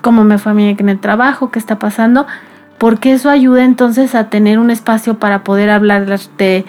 Cómo 0.00 0.24
me 0.24 0.38
fue 0.38 0.52
a 0.52 0.54
mí 0.54 0.74
en 0.78 0.88
el 0.88 0.98
trabajo, 0.98 1.50
qué 1.50 1.58
está 1.58 1.78
pasando, 1.78 2.26
porque 2.78 3.12
eso 3.12 3.30
ayuda 3.30 3.64
entonces 3.64 4.14
a 4.14 4.30
tener 4.30 4.58
un 4.58 4.70
espacio 4.70 5.18
para 5.18 5.44
poder 5.44 5.70
hablar 5.70 6.06
de 6.38 6.64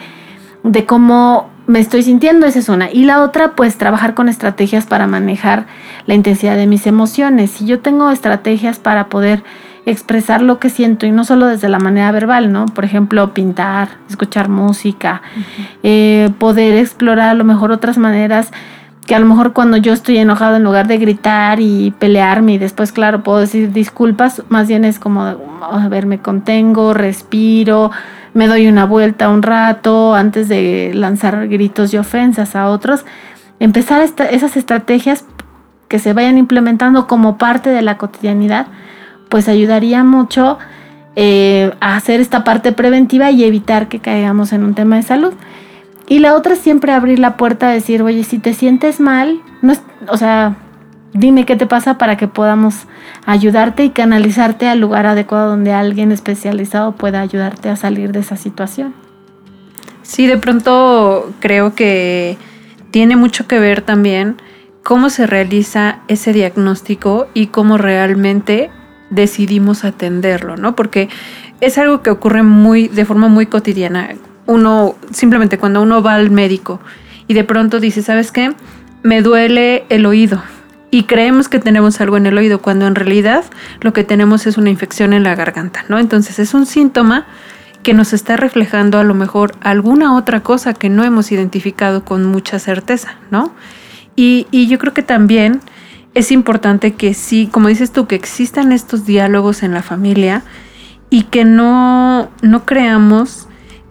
de 0.63 0.85
cómo 0.85 1.49
me 1.67 1.79
estoy 1.79 2.03
sintiendo, 2.03 2.45
esa 2.47 2.59
es 2.59 2.69
una. 2.69 2.91
Y 2.91 3.05
la 3.05 3.21
otra, 3.21 3.55
pues 3.55 3.77
trabajar 3.77 4.15
con 4.15 4.27
estrategias 4.27 4.85
para 4.85 5.07
manejar 5.07 5.67
la 6.07 6.15
intensidad 6.15 6.55
de 6.55 6.67
mis 6.67 6.87
emociones. 6.87 7.51
Si 7.51 7.65
yo 7.65 7.79
tengo 7.79 8.09
estrategias 8.09 8.79
para 8.79 9.07
poder 9.07 9.43
expresar 9.85 10.41
lo 10.41 10.59
que 10.59 10.69
siento 10.69 11.05
y 11.05 11.11
no 11.11 11.23
solo 11.23 11.45
desde 11.45 11.69
la 11.69 11.79
manera 11.79 12.11
verbal, 12.11 12.51
¿no? 12.51 12.65
Por 12.65 12.85
ejemplo, 12.85 13.33
pintar, 13.33 13.89
escuchar 14.09 14.49
música, 14.49 15.21
eh, 15.83 16.29
poder 16.37 16.75
explorar 16.75 17.29
a 17.29 17.33
lo 17.33 17.43
mejor 17.43 17.71
otras 17.71 17.97
maneras 17.97 18.51
que 19.09 19.15
a 19.15 19.19
lo 19.19 19.25
mejor 19.25 19.53
cuando 19.53 19.75
yo 19.75 19.91
estoy 19.91 20.19
enojado 20.19 20.57
en 20.57 20.63
lugar 20.63 20.87
de 20.87 20.99
gritar 20.99 21.59
y 21.59 21.89
pelearme 21.97 22.53
y 22.53 22.57
después, 22.59 22.91
claro, 22.91 23.23
puedo 23.23 23.39
decir 23.39 23.71
disculpas, 23.71 24.43
más 24.49 24.67
bien 24.67 24.85
es 24.85 24.99
como, 24.99 25.23
a 25.23 25.87
ver, 25.89 26.05
me 26.05 26.19
contengo, 26.19 26.93
respiro, 26.93 27.89
me 28.35 28.45
doy 28.45 28.67
una 28.67 28.85
vuelta 28.85 29.29
un 29.29 29.41
rato 29.41 30.13
antes 30.13 30.47
de 30.47 30.91
lanzar 30.93 31.47
gritos 31.47 31.91
y 31.91 31.97
ofensas 31.97 32.55
a 32.55 32.69
otros. 32.69 33.03
Empezar 33.59 34.03
esas 34.03 34.55
estrategias 34.55 35.25
que 35.87 35.97
se 35.97 36.13
vayan 36.13 36.37
implementando 36.37 37.07
como 37.07 37.39
parte 37.39 37.71
de 37.71 37.81
la 37.81 37.97
cotidianidad, 37.97 38.67
pues 39.27 39.47
ayudaría 39.47 40.03
mucho 40.03 40.59
eh, 41.15 41.73
a 41.79 41.95
hacer 41.95 42.19
esta 42.19 42.43
parte 42.43 42.73
preventiva 42.73 43.31
y 43.31 43.43
evitar 43.43 43.87
que 43.87 44.01
caigamos 44.01 44.53
en 44.53 44.63
un 44.63 44.75
tema 44.75 44.97
de 44.97 45.01
salud. 45.01 45.33
Y 46.09 46.19
la 46.19 46.35
otra 46.35 46.53
es 46.53 46.59
siempre 46.59 46.91
abrir 46.91 47.19
la 47.19 47.37
puerta 47.37 47.69
a 47.69 47.71
decir, 47.71 48.01
oye, 48.01 48.23
si 48.23 48.39
te 48.39 48.53
sientes 48.53 48.99
mal, 48.99 49.41
no 49.61 49.71
es, 49.71 49.81
o 50.07 50.17
sea, 50.17 50.57
dime 51.13 51.45
qué 51.45 51.55
te 51.55 51.67
pasa 51.67 51.99
para 51.99 52.17
que 52.17 52.27
podamos 52.27 52.87
ayudarte 53.25 53.85
y 53.85 53.91
canalizarte 53.91 54.67
al 54.67 54.79
lugar 54.79 55.05
adecuado 55.05 55.51
donde 55.51 55.71
alguien 55.71 56.11
especializado 56.11 56.93
pueda 56.93 57.21
ayudarte 57.21 57.69
a 57.69 57.75
salir 57.75 58.11
de 58.11 58.19
esa 58.19 58.37
situación. 58.37 58.93
Sí, 60.01 60.25
de 60.25 60.37
pronto 60.37 61.31
creo 61.39 61.75
que 61.75 62.37
tiene 62.89 63.15
mucho 63.15 63.47
que 63.47 63.59
ver 63.59 63.83
también 63.83 64.37
cómo 64.83 65.11
se 65.11 65.27
realiza 65.27 65.99
ese 66.07 66.33
diagnóstico 66.33 67.27
y 67.35 67.47
cómo 67.47 67.77
realmente 67.77 68.71
decidimos 69.11 69.85
atenderlo, 69.85 70.57
¿no? 70.57 70.75
Porque 70.75 71.09
es 71.61 71.77
algo 71.77 72.01
que 72.01 72.09
ocurre 72.09 72.41
muy 72.41 72.87
de 72.87 73.05
forma 73.05 73.27
muy 73.27 73.45
cotidiana. 73.45 74.09
Uno 74.49 74.95
simplemente 75.11 75.59
cuando 75.59 75.79
uno 75.79 76.01
va 76.01 76.15
al 76.15 76.31
médico 76.31 76.79
y 77.27 77.35
de 77.35 77.43
pronto 77.43 77.79
dice, 77.79 78.01
¿sabes 78.01 78.31
qué? 78.31 78.55
Me 79.03 79.21
duele 79.21 79.85
el 79.89 80.07
oído 80.07 80.41
y 80.89 81.03
creemos 81.03 81.49
que 81.49 81.59
tenemos 81.59 82.01
algo 82.01 82.17
en 82.17 82.25
el 82.25 82.35
oído 82.35 82.59
cuando 82.59 82.87
en 82.87 82.95
realidad 82.95 83.45
lo 83.81 83.93
que 83.93 84.03
tenemos 84.03 84.47
es 84.47 84.57
una 84.57 84.71
infección 84.71 85.13
en 85.13 85.23
la 85.23 85.35
garganta, 85.35 85.85
¿no? 85.87 85.99
Entonces 85.99 86.39
es 86.39 86.55
un 86.55 86.65
síntoma 86.65 87.27
que 87.83 87.93
nos 87.93 88.11
está 88.11 88.37
reflejando 88.37 88.97
a 88.97 89.03
lo 89.03 89.13
mejor 89.13 89.51
alguna 89.61 90.15
otra 90.17 90.41
cosa 90.41 90.73
que 90.73 90.89
no 90.89 91.03
hemos 91.03 91.31
identificado 91.31 92.03
con 92.03 92.25
mucha 92.25 92.57
certeza, 92.57 93.17
¿no? 93.29 93.53
Y, 94.15 94.47
y 94.49 94.67
yo 94.67 94.79
creo 94.79 94.95
que 94.95 95.03
también 95.03 95.61
es 96.15 96.31
importante 96.31 96.95
que 96.95 97.13
sí, 97.13 97.47
como 97.51 97.67
dices 97.67 97.91
tú, 97.91 98.07
que 98.07 98.15
existan 98.15 98.71
estos 98.71 99.05
diálogos 99.05 99.61
en 99.61 99.73
la 99.75 99.83
familia 99.83 100.41
y 101.11 101.23
que 101.23 101.45
no, 101.45 102.31
no 102.41 102.65
creamos 102.65 103.48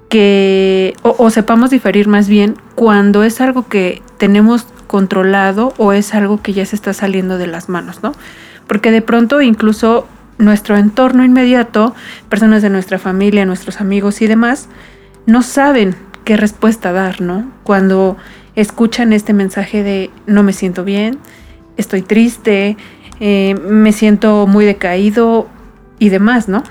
que, 0.08 0.94
o, 1.02 1.30
sepamos 1.30 1.70
diferir 1.70 2.08
más 2.08 2.28
bien 2.28 2.56
cuando 2.74 3.24
es 3.24 3.40
algo 3.40 3.68
que 3.68 4.02
tenemos 4.16 4.66
controlado 4.86 5.74
o 5.76 5.92
es 5.92 6.14
algo 6.14 6.40
que 6.40 6.54
ya 6.54 6.64
se 6.64 6.76
está 6.76 6.94
saliendo 6.94 7.36
de 7.36 7.46
las 7.46 7.68
manos, 7.68 8.02
¿no? 8.02 8.12
Porque 8.66 8.90
de 8.90 9.02
pronto 9.02 9.42
incluso 9.42 10.06
nuestro 10.38 10.76
entorno 10.76 11.24
inmediato, 11.24 11.94
personas 12.28 12.62
de 12.62 12.70
nuestra 12.70 12.98
familia, 12.98 13.44
nuestros 13.44 13.80
amigos 13.80 14.22
y 14.22 14.26
demás, 14.26 14.68
no 15.26 15.42
saben 15.42 15.94
qué 16.24 16.36
respuesta 16.36 16.92
dar, 16.92 17.20
¿no? 17.20 17.50
Cuando 17.64 18.16
escuchan 18.54 19.12
este 19.12 19.34
mensaje 19.34 19.82
de 19.82 20.10
no 20.26 20.42
me 20.42 20.52
siento 20.52 20.84
bien, 20.84 21.18
estoy 21.76 22.02
triste, 22.02 22.76
eh, 23.20 23.54
me 23.62 23.92
siento 23.92 24.46
muy 24.46 24.64
decaído 24.64 25.48
y 25.98 26.08
demás, 26.08 26.48
¿no? 26.48 26.62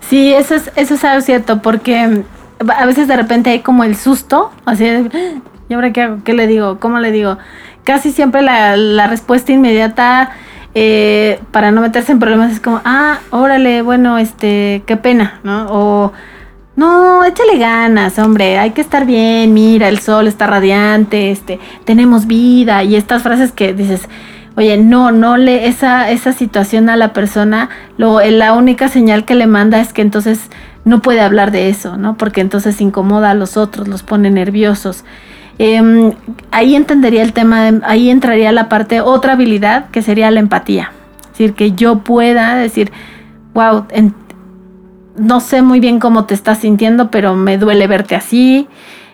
Sí, 0.00 0.32
eso 0.32 0.54
es, 0.54 0.72
eso 0.74 0.94
es 0.94 1.04
algo 1.04 1.20
cierto, 1.20 1.60
porque 1.60 2.24
a 2.66 2.86
veces 2.86 3.08
de 3.08 3.16
repente 3.16 3.50
hay 3.50 3.60
como 3.60 3.84
el 3.84 3.96
susto, 3.96 4.50
así 4.64 4.84
de, 4.84 5.40
¿Y 5.68 5.74
ahora 5.74 5.92
qué 5.92 6.02
hago? 6.02 6.18
¿Qué 6.24 6.32
le 6.32 6.46
digo? 6.46 6.78
¿Cómo 6.80 6.98
le 6.98 7.12
digo? 7.12 7.36
Casi 7.84 8.10
siempre 8.10 8.42
la, 8.42 9.06
respuesta 9.06 9.52
inmediata 9.52 10.30
eh, 10.74 11.40
para 11.50 11.70
no 11.70 11.80
meterse 11.80 12.12
en 12.12 12.18
problemas 12.18 12.52
es 12.52 12.60
como, 12.60 12.80
ah, 12.84 13.18
órale, 13.30 13.82
bueno, 13.82 14.18
este, 14.18 14.82
qué 14.86 14.96
pena, 14.96 15.40
¿no? 15.42 15.66
O, 15.70 16.12
no, 16.76 17.24
échale 17.24 17.58
ganas, 17.58 18.18
hombre, 18.18 18.58
hay 18.58 18.70
que 18.70 18.80
estar 18.80 19.04
bien, 19.04 19.52
mira, 19.52 19.88
el 19.88 19.98
sol 19.98 20.28
está 20.28 20.46
radiante, 20.46 21.32
este, 21.32 21.58
tenemos 21.84 22.26
vida, 22.26 22.84
y 22.84 22.94
estas 22.94 23.22
frases 23.22 23.50
que 23.50 23.74
dices, 23.74 24.08
oye, 24.56 24.76
no, 24.76 25.10
no 25.10 25.36
le, 25.36 25.66
esa, 25.66 26.10
esa 26.10 26.32
situación 26.32 26.88
a 26.88 26.96
la 26.96 27.12
persona, 27.12 27.68
lo, 27.96 28.20
la 28.20 28.52
única 28.52 28.88
señal 28.88 29.24
que 29.24 29.34
le 29.34 29.48
manda 29.48 29.80
es 29.80 29.92
que 29.92 30.02
entonces 30.02 30.50
no 30.88 31.02
puede 31.02 31.20
hablar 31.20 31.50
de 31.50 31.68
eso, 31.68 31.98
¿no? 31.98 32.16
Porque 32.16 32.40
entonces 32.40 32.80
incomoda 32.80 33.30
a 33.30 33.34
los 33.34 33.58
otros, 33.58 33.88
los 33.88 34.02
pone 34.02 34.30
nerviosos. 34.30 35.04
Em, 35.58 36.12
ahí 36.50 36.74
entendería 36.74 37.22
el 37.22 37.34
tema, 37.34 37.68
ahí 37.82 38.08
entraría 38.08 38.52
la 38.52 38.70
parte, 38.70 39.02
otra 39.02 39.34
habilidad 39.34 39.90
que 39.90 40.00
sería 40.00 40.30
la 40.30 40.40
empatía. 40.40 40.92
Es 41.20 41.28
decir, 41.32 41.52
que 41.52 41.72
yo 41.72 41.98
pueda 41.98 42.56
decir, 42.56 42.90
wow, 43.52 43.84
no 45.16 45.40
sé 45.40 45.60
muy 45.60 45.78
bien 45.78 46.00
cómo 46.00 46.24
te 46.24 46.32
estás 46.32 46.58
sintiendo, 46.58 47.10
pero 47.10 47.34
me 47.34 47.58
duele 47.58 47.86
verte 47.86 48.16
así. 48.16 48.66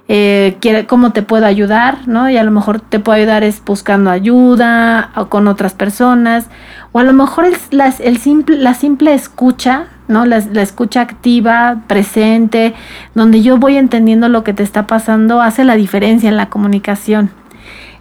Eh, 0.06 0.58
cómo 0.86 1.12
te 1.12 1.22
puedo 1.22 1.46
ayudar, 1.46 2.06
¿no? 2.06 2.28
Y 2.28 2.36
a 2.36 2.44
lo 2.44 2.50
mejor 2.50 2.80
te 2.80 3.00
puedo 3.00 3.16
ayudar 3.16 3.42
es 3.42 3.62
buscando 3.64 4.10
ayuda 4.10 5.10
o 5.16 5.28
con 5.28 5.48
otras 5.48 5.72
personas, 5.72 6.48
o 6.92 6.98
a 6.98 7.04
lo 7.04 7.14
mejor 7.14 7.46
el 7.46 8.18
simple, 8.18 8.58
la 8.58 8.74
simple 8.74 9.14
escucha 9.14 9.86
¿no? 10.08 10.26
La, 10.26 10.36
escucha 10.36 11.00
activa, 11.00 11.82
presente, 11.86 12.74
donde 13.14 13.42
yo 13.42 13.56
voy 13.56 13.76
entendiendo 13.76 14.28
lo 14.28 14.44
que 14.44 14.52
te 14.52 14.62
está 14.62 14.86
pasando, 14.86 15.40
hace 15.40 15.64
la 15.64 15.76
diferencia 15.76 16.28
en 16.28 16.36
la 16.36 16.50
comunicación. 16.50 17.30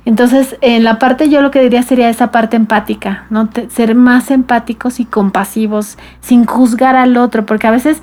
Entonces, 0.05 0.57
en 0.59 0.83
la 0.83 0.99
parte 0.99 1.29
yo 1.29 1.41
lo 1.41 1.49
que 1.49 1.61
diría 1.61 1.81
sería 1.81 2.09
esa 2.09 2.29
parte 2.29 2.57
empática, 2.57 3.23
¿no? 3.29 3.47
ser 3.69 3.95
más 3.95 4.31
empáticos 4.31 4.99
y 4.99 5.05
compasivos, 5.05 5.97
sin 6.19 6.45
juzgar 6.45 6.97
al 6.97 7.15
otro, 7.15 7.45
porque 7.45 7.67
a 7.67 7.71
veces 7.71 8.01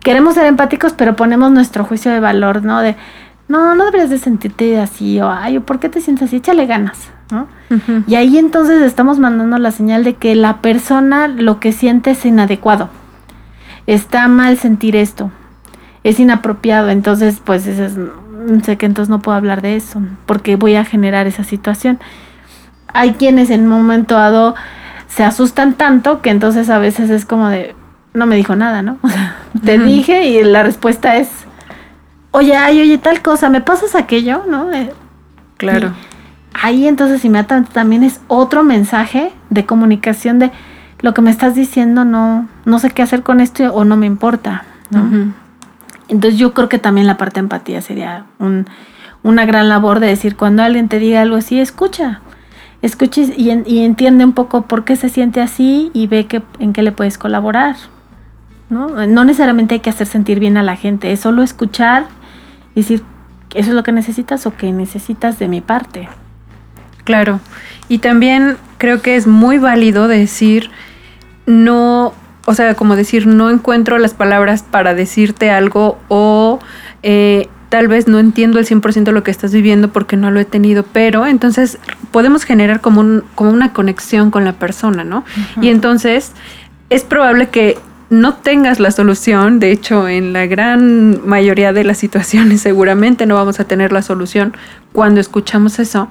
queremos 0.00 0.34
ser 0.34 0.46
empáticos, 0.46 0.92
pero 0.92 1.16
ponemos 1.16 1.50
nuestro 1.50 1.84
juicio 1.84 2.12
de 2.12 2.20
valor, 2.20 2.62
¿no? 2.62 2.80
De, 2.80 2.94
no, 3.48 3.74
no 3.74 3.84
deberías 3.84 4.10
de 4.10 4.18
sentirte 4.18 4.80
así, 4.80 5.20
o, 5.20 5.30
ay, 5.30 5.58
¿por 5.58 5.78
qué 5.78 5.88
te 5.88 6.00
sientes 6.00 6.28
así? 6.28 6.36
Échale 6.36 6.66
ganas, 6.66 7.10
¿no? 7.30 7.48
Y 8.06 8.16
ahí 8.16 8.36
entonces 8.38 8.82
estamos 8.82 9.18
mandando 9.18 9.58
la 9.58 9.70
señal 9.70 10.04
de 10.04 10.14
que 10.14 10.34
la 10.34 10.58
persona 10.58 11.28
lo 11.28 11.58
que 11.58 11.72
siente 11.72 12.10
es 12.10 12.24
inadecuado 12.26 12.90
está 13.86 14.28
mal 14.28 14.58
sentir 14.58 14.96
esto, 14.96 15.30
es 16.04 16.20
inapropiado, 16.20 16.90
entonces 16.90 17.40
pues 17.44 17.66
es, 17.66 17.94
sé 18.64 18.76
que 18.76 18.86
entonces 18.86 19.10
no 19.10 19.20
puedo 19.20 19.36
hablar 19.36 19.62
de 19.62 19.76
eso, 19.76 20.00
porque 20.26 20.56
voy 20.56 20.74
a 20.76 20.84
generar 20.84 21.26
esa 21.26 21.44
situación. 21.44 21.98
Hay 22.88 23.12
quienes 23.12 23.50
en 23.50 23.62
un 23.62 23.68
momento 23.68 24.14
dado 24.14 24.54
se 25.08 25.24
asustan 25.24 25.74
tanto 25.74 26.22
que 26.22 26.30
entonces 26.30 26.70
a 26.70 26.78
veces 26.78 27.10
es 27.10 27.24
como 27.24 27.48
de, 27.48 27.74
no 28.14 28.26
me 28.26 28.36
dijo 28.36 28.56
nada, 28.56 28.82
¿no? 28.82 28.98
te 29.64 29.78
dije 29.78 30.26
y 30.26 30.42
la 30.42 30.62
respuesta 30.62 31.16
es, 31.16 31.41
oye, 32.32 32.56
ay, 32.56 32.80
oye, 32.80 32.98
tal 32.98 33.22
cosa, 33.22 33.48
¿me 33.48 33.60
pasas 33.60 33.94
aquello? 33.94 34.42
¿No? 34.48 34.72
Eh, 34.72 34.92
claro. 35.56 35.92
ahí 36.54 36.86
entonces 36.88 37.24
inmediatamente 37.24 37.72
también 37.72 38.02
es 38.02 38.20
otro 38.26 38.64
mensaje 38.64 39.32
de 39.48 39.64
comunicación 39.64 40.38
de, 40.38 40.50
lo 41.02 41.14
que 41.14 41.20
me 41.20 41.30
estás 41.30 41.54
diciendo 41.54 42.04
no, 42.04 42.48
no 42.64 42.78
sé 42.78 42.90
qué 42.90 43.02
hacer 43.02 43.22
con 43.22 43.40
esto 43.40 43.74
o 43.74 43.84
no 43.84 43.96
me 43.96 44.06
importa, 44.06 44.64
¿no? 44.90 45.32
Entonces 46.08 46.38
yo 46.38 46.54
creo 46.54 46.68
que 46.68 46.78
también 46.78 47.06
la 47.06 47.16
parte 47.16 47.34
de 47.34 47.40
empatía 47.40 47.82
sería 47.82 48.26
un, 48.38 48.66
una 49.22 49.44
gran 49.44 49.68
labor 49.68 50.00
de 50.00 50.06
decir, 50.06 50.36
cuando 50.36 50.62
alguien 50.62 50.88
te 50.88 50.98
diga 50.98 51.22
algo 51.22 51.36
así, 51.36 51.58
escucha, 51.60 52.20
escucha 52.82 53.20
y, 53.20 53.50
y 53.66 53.84
entiende 53.84 54.24
un 54.24 54.32
poco 54.32 54.62
por 54.62 54.84
qué 54.84 54.96
se 54.96 55.08
siente 55.08 55.40
así 55.40 55.90
y 55.92 56.06
ve 56.06 56.26
que, 56.26 56.42
en 56.58 56.72
qué 56.72 56.82
le 56.82 56.92
puedes 56.92 57.18
colaborar. 57.18 57.76
¿no? 58.70 59.06
no 59.06 59.24
necesariamente 59.24 59.74
hay 59.74 59.80
que 59.80 59.90
hacer 59.90 60.06
sentir 60.06 60.40
bien 60.40 60.56
a 60.56 60.62
la 60.62 60.76
gente, 60.76 61.12
es 61.12 61.20
solo 61.20 61.42
escuchar 61.42 62.06
decir, 62.74 63.02
¿eso 63.54 63.70
es 63.70 63.74
lo 63.74 63.82
que 63.82 63.92
necesitas 63.92 64.46
o 64.46 64.56
que 64.56 64.72
necesitas 64.72 65.38
de 65.38 65.48
mi 65.48 65.60
parte? 65.60 66.08
Claro, 67.04 67.40
y 67.88 67.98
también 67.98 68.56
creo 68.78 69.02
que 69.02 69.16
es 69.16 69.26
muy 69.26 69.58
válido 69.58 70.08
decir, 70.08 70.70
no, 71.46 72.14
o 72.46 72.54
sea, 72.54 72.74
como 72.74 72.96
decir, 72.96 73.26
no 73.26 73.50
encuentro 73.50 73.98
las 73.98 74.14
palabras 74.14 74.62
para 74.62 74.94
decirte 74.94 75.50
algo 75.50 75.98
o 76.08 76.60
eh, 77.02 77.48
tal 77.68 77.88
vez 77.88 78.06
no 78.06 78.18
entiendo 78.18 78.58
el 78.58 78.66
100% 78.66 79.12
lo 79.12 79.22
que 79.22 79.30
estás 79.30 79.52
viviendo 79.52 79.88
porque 79.88 80.16
no 80.16 80.30
lo 80.30 80.38
he 80.40 80.44
tenido, 80.44 80.84
pero 80.84 81.26
entonces 81.26 81.78
podemos 82.10 82.44
generar 82.44 82.80
como, 82.80 83.00
un, 83.00 83.24
como 83.34 83.50
una 83.50 83.72
conexión 83.72 84.30
con 84.30 84.44
la 84.44 84.52
persona, 84.52 85.04
¿no? 85.04 85.24
Y 85.60 85.68
entonces 85.70 86.32
es 86.90 87.02
probable 87.02 87.48
que 87.48 87.78
no 88.12 88.34
tengas 88.34 88.78
la 88.78 88.90
solución, 88.90 89.58
de 89.58 89.72
hecho 89.72 90.06
en 90.06 90.34
la 90.34 90.44
gran 90.46 91.26
mayoría 91.26 91.72
de 91.72 91.82
las 91.82 91.96
situaciones 91.96 92.60
seguramente 92.68 93.24
no 93.24 93.36
vamos 93.36 93.58
a 93.58 93.64
tener 93.64 93.90
la 93.90 94.02
solución 94.02 94.54
cuando 94.92 95.18
escuchamos 95.18 95.78
eso, 95.78 96.08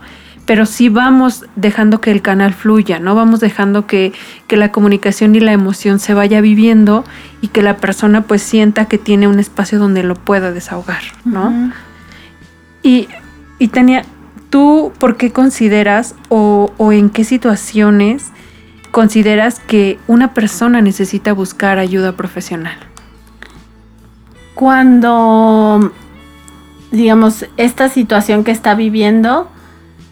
pero 0.47 0.65
sí 0.65 0.89
vamos 0.89 1.45
dejando 1.55 2.01
que 2.01 2.09
el 2.09 2.23
canal 2.23 2.55
fluya, 2.55 2.97
¿no? 2.97 3.13
Vamos 3.13 3.39
dejando 3.39 3.85
que, 3.85 4.13
que, 4.47 4.57
la 4.57 4.71
comunicación 4.71 5.35
y 5.35 5.39
la 5.39 5.51
emoción 5.51 5.99
se 5.99 6.15
vaya 6.15 6.41
viviendo 6.41 7.05
y 7.39 7.49
que 7.49 7.61
la 7.61 7.77
persona 7.77 8.23
pues 8.23 8.41
sienta 8.41 8.85
que 8.85 8.97
tiene 8.97 9.27
un 9.27 9.39
espacio 9.39 9.77
donde 9.77 10.01
lo 10.01 10.15
pueda 10.15 10.51
desahogar, 10.51 11.03
¿no? 11.23 11.71
y, 12.81 13.09
y 13.59 13.67
Tania, 13.67 14.05
¿tú 14.49 14.91
por 14.97 15.17
qué 15.17 15.31
consideras 15.31 16.15
o, 16.29 16.73
o 16.77 16.91
en 16.91 17.11
qué 17.11 17.23
situaciones 17.23 18.31
consideras 18.91 19.59
que 19.59 19.99
una 20.07 20.33
persona 20.33 20.81
necesita 20.81 21.33
buscar 21.33 21.79
ayuda 21.79 22.13
profesional? 22.13 22.77
Cuando, 24.53 25.91
digamos, 26.91 27.45
esta 27.57 27.89
situación 27.89 28.43
que 28.43 28.51
está 28.51 28.75
viviendo 28.75 29.49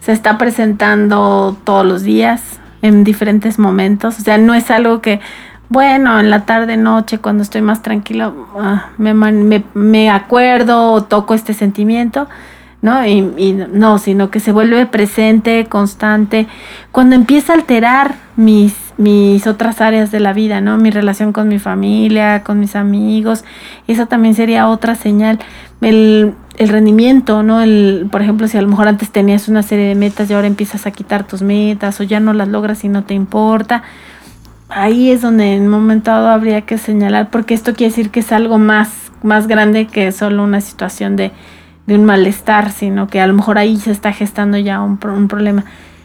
se 0.00 0.12
está 0.12 0.38
presentando 0.38 1.56
todos 1.64 1.86
los 1.86 2.02
días, 2.02 2.60
en 2.82 3.04
diferentes 3.04 3.58
momentos, 3.58 4.18
o 4.18 4.22
sea, 4.22 4.38
no 4.38 4.54
es 4.54 4.70
algo 4.70 5.00
que, 5.00 5.20
bueno, 5.68 6.18
en 6.18 6.30
la 6.30 6.46
tarde, 6.46 6.76
noche, 6.76 7.18
cuando 7.18 7.42
estoy 7.42 7.62
más 7.62 7.82
tranquilo, 7.82 8.48
ah, 8.58 8.90
me, 8.96 9.12
me, 9.12 9.62
me 9.74 10.10
acuerdo 10.10 10.92
o 10.92 11.04
toco 11.04 11.34
este 11.34 11.52
sentimiento, 11.52 12.28
¿no? 12.82 13.06
Y, 13.06 13.52
no, 13.72 13.98
sino 13.98 14.30
que 14.30 14.40
se 14.40 14.52
vuelve 14.52 14.86
presente, 14.86 15.66
constante, 15.66 16.46
cuando 16.92 17.14
empieza 17.16 17.52
a 17.52 17.56
alterar 17.56 18.14
mis, 18.36 18.74
mis 18.96 19.46
otras 19.46 19.80
áreas 19.80 20.10
de 20.10 20.20
la 20.20 20.32
vida, 20.32 20.60
¿no? 20.60 20.78
Mi 20.78 20.90
relación 20.90 21.32
con 21.32 21.48
mi 21.48 21.58
familia, 21.58 22.42
con 22.42 22.58
mis 22.58 22.76
amigos, 22.76 23.44
eso 23.86 24.06
también 24.06 24.34
sería 24.34 24.68
otra 24.68 24.94
señal. 24.94 25.38
El, 25.80 26.34
el 26.56 26.68
rendimiento, 26.68 27.42
¿no? 27.42 27.60
El, 27.60 28.08
por 28.10 28.22
ejemplo, 28.22 28.48
si 28.48 28.58
a 28.58 28.62
lo 28.62 28.68
mejor 28.68 28.88
antes 28.88 29.10
tenías 29.10 29.48
una 29.48 29.62
serie 29.62 29.86
de 29.86 29.94
metas 29.94 30.30
y 30.30 30.34
ahora 30.34 30.46
empiezas 30.46 30.86
a 30.86 30.90
quitar 30.90 31.26
tus 31.26 31.42
metas 31.42 32.00
o 32.00 32.02
ya 32.02 32.20
no 32.20 32.32
las 32.32 32.48
logras 32.48 32.84
y 32.84 32.88
no 32.88 33.04
te 33.04 33.14
importa, 33.14 33.82
ahí 34.68 35.10
es 35.10 35.22
donde 35.22 35.54
en 35.54 35.64
un 35.64 35.68
momento 35.68 36.10
dado 36.10 36.28
habría 36.28 36.62
que 36.62 36.78
señalar, 36.78 37.30
porque 37.30 37.54
esto 37.54 37.74
quiere 37.74 37.90
decir 37.90 38.10
que 38.10 38.20
es 38.20 38.32
algo 38.32 38.58
más, 38.58 39.10
más 39.22 39.46
grande 39.46 39.86
que 39.86 40.12
solo 40.12 40.44
una 40.44 40.60
situación 40.60 41.16
de 41.16 41.32
de 41.90 41.96
un 41.96 42.04
malestar, 42.04 42.70
sino 42.70 43.08
que 43.08 43.20
a 43.20 43.26
lo 43.26 43.34
mejor 43.34 43.58
ahí 43.58 43.76
se 43.76 43.90
está 43.90 44.12
gestando 44.12 44.56
ya 44.56 44.80
un, 44.80 44.96
problema. 44.96 45.64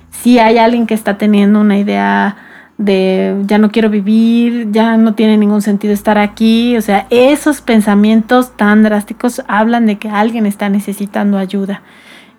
Si 0.10 0.40
hay 0.40 0.58
alguien 0.58 0.88
que 0.88 0.96
está 0.96 1.20
teniendo 1.20 1.62
una 1.62 1.78
idea 1.78 2.38
de 2.80 3.40
ya 3.46 3.60
no 3.60 3.70
quiero 3.70 3.92
vivir, 3.92 4.72
ya 4.72 4.98
no 4.98 5.14
tiene 5.14 5.38
ningún 5.38 5.62
sentido 5.62 5.94
estar 5.94 6.18
aquí, 6.18 6.76
o 6.76 6.82
sea, 6.82 7.06
esos 7.12 7.62
pensamientos 7.62 8.58
tan 8.58 8.82
drásticos 8.82 9.44
hablan 9.48 9.86
de 9.86 10.00
que 10.00 10.10
alguien 10.10 10.48
está 10.48 10.70
necesitando 10.70 11.38
ayuda. 11.38 11.84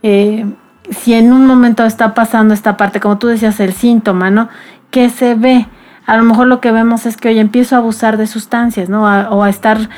Eh, 0.02 0.44
si 0.90 1.14
en 1.14 1.32
un 1.32 1.46
momento 1.46 1.84
está 1.84 2.14
pasando 2.14 2.52
esta 2.52 2.76
parte, 2.76 2.98
como 2.98 3.18
tú 3.18 3.28
decías, 3.28 3.60
el 3.60 3.74
síntoma, 3.74 4.28
¿no? 4.28 4.48
¿Qué 4.90 5.08
se 5.08 5.36
ve? 5.36 5.68
A 6.04 6.16
lo 6.16 6.24
mejor 6.24 6.48
lo 6.48 6.60
que 6.60 6.72
vemos 6.72 7.06
es 7.06 7.16
que 7.16 7.28
hoy 7.28 7.38
empiezo 7.38 7.76
a 7.76 7.78
abusar 7.78 8.16
de 8.16 8.26
sustancias, 8.26 8.88
¿no? 8.88 9.04
o 9.04 9.42
a 9.44 9.48
estar 9.48 9.88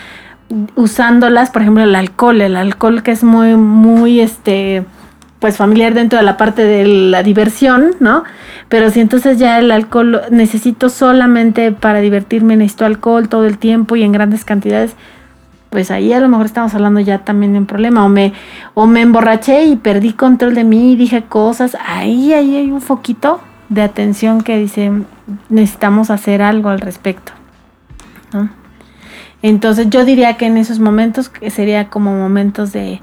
usándolas, 0.76 1.50
por 1.50 1.62
ejemplo, 1.62 1.82
el 1.82 1.94
alcohol, 1.94 2.40
el 2.40 2.56
alcohol 2.56 3.02
que 3.02 3.10
es 3.10 3.22
muy, 3.22 3.56
muy, 3.56 4.20
este, 4.20 4.84
pues 5.38 5.56
familiar 5.56 5.94
dentro 5.94 6.18
de 6.18 6.24
la 6.24 6.36
parte 6.36 6.64
de 6.64 6.86
la 6.86 7.22
diversión, 7.22 7.92
¿no? 8.00 8.24
Pero 8.68 8.90
si 8.90 9.00
entonces 9.00 9.38
ya 9.38 9.58
el 9.58 9.70
alcohol 9.70 10.22
necesito 10.30 10.88
solamente 10.88 11.72
para 11.72 12.00
divertirme, 12.00 12.56
necesito 12.56 12.86
alcohol 12.86 13.28
todo 13.28 13.46
el 13.46 13.58
tiempo 13.58 13.96
y 13.96 14.02
en 14.02 14.12
grandes 14.12 14.44
cantidades, 14.44 14.94
pues 15.70 15.90
ahí 15.90 16.12
a 16.12 16.20
lo 16.20 16.28
mejor 16.28 16.46
estamos 16.46 16.74
hablando 16.74 17.00
ya 17.00 17.18
también 17.18 17.52
de 17.52 17.58
un 17.58 17.66
problema. 17.66 18.04
O 18.04 18.08
me, 18.08 18.32
o 18.74 18.86
me 18.86 19.02
emborraché 19.02 19.64
y 19.64 19.76
perdí 19.76 20.12
control 20.12 20.54
de 20.54 20.64
mí 20.64 20.92
y 20.92 20.96
dije 20.96 21.22
cosas, 21.24 21.76
ahí, 21.86 22.32
ahí 22.32 22.56
hay 22.56 22.70
un 22.70 22.80
foquito 22.80 23.40
de 23.68 23.82
atención 23.82 24.40
que 24.40 24.56
dice, 24.56 24.90
necesitamos 25.50 26.10
hacer 26.10 26.40
algo 26.40 26.70
al 26.70 26.80
respecto, 26.80 27.32
¿no? 28.32 28.48
Entonces 29.42 29.88
yo 29.90 30.04
diría 30.04 30.36
que 30.36 30.46
en 30.46 30.56
esos 30.56 30.80
momentos 30.80 31.30
sería 31.50 31.88
como 31.88 32.12
momentos 32.12 32.72
de, 32.72 33.00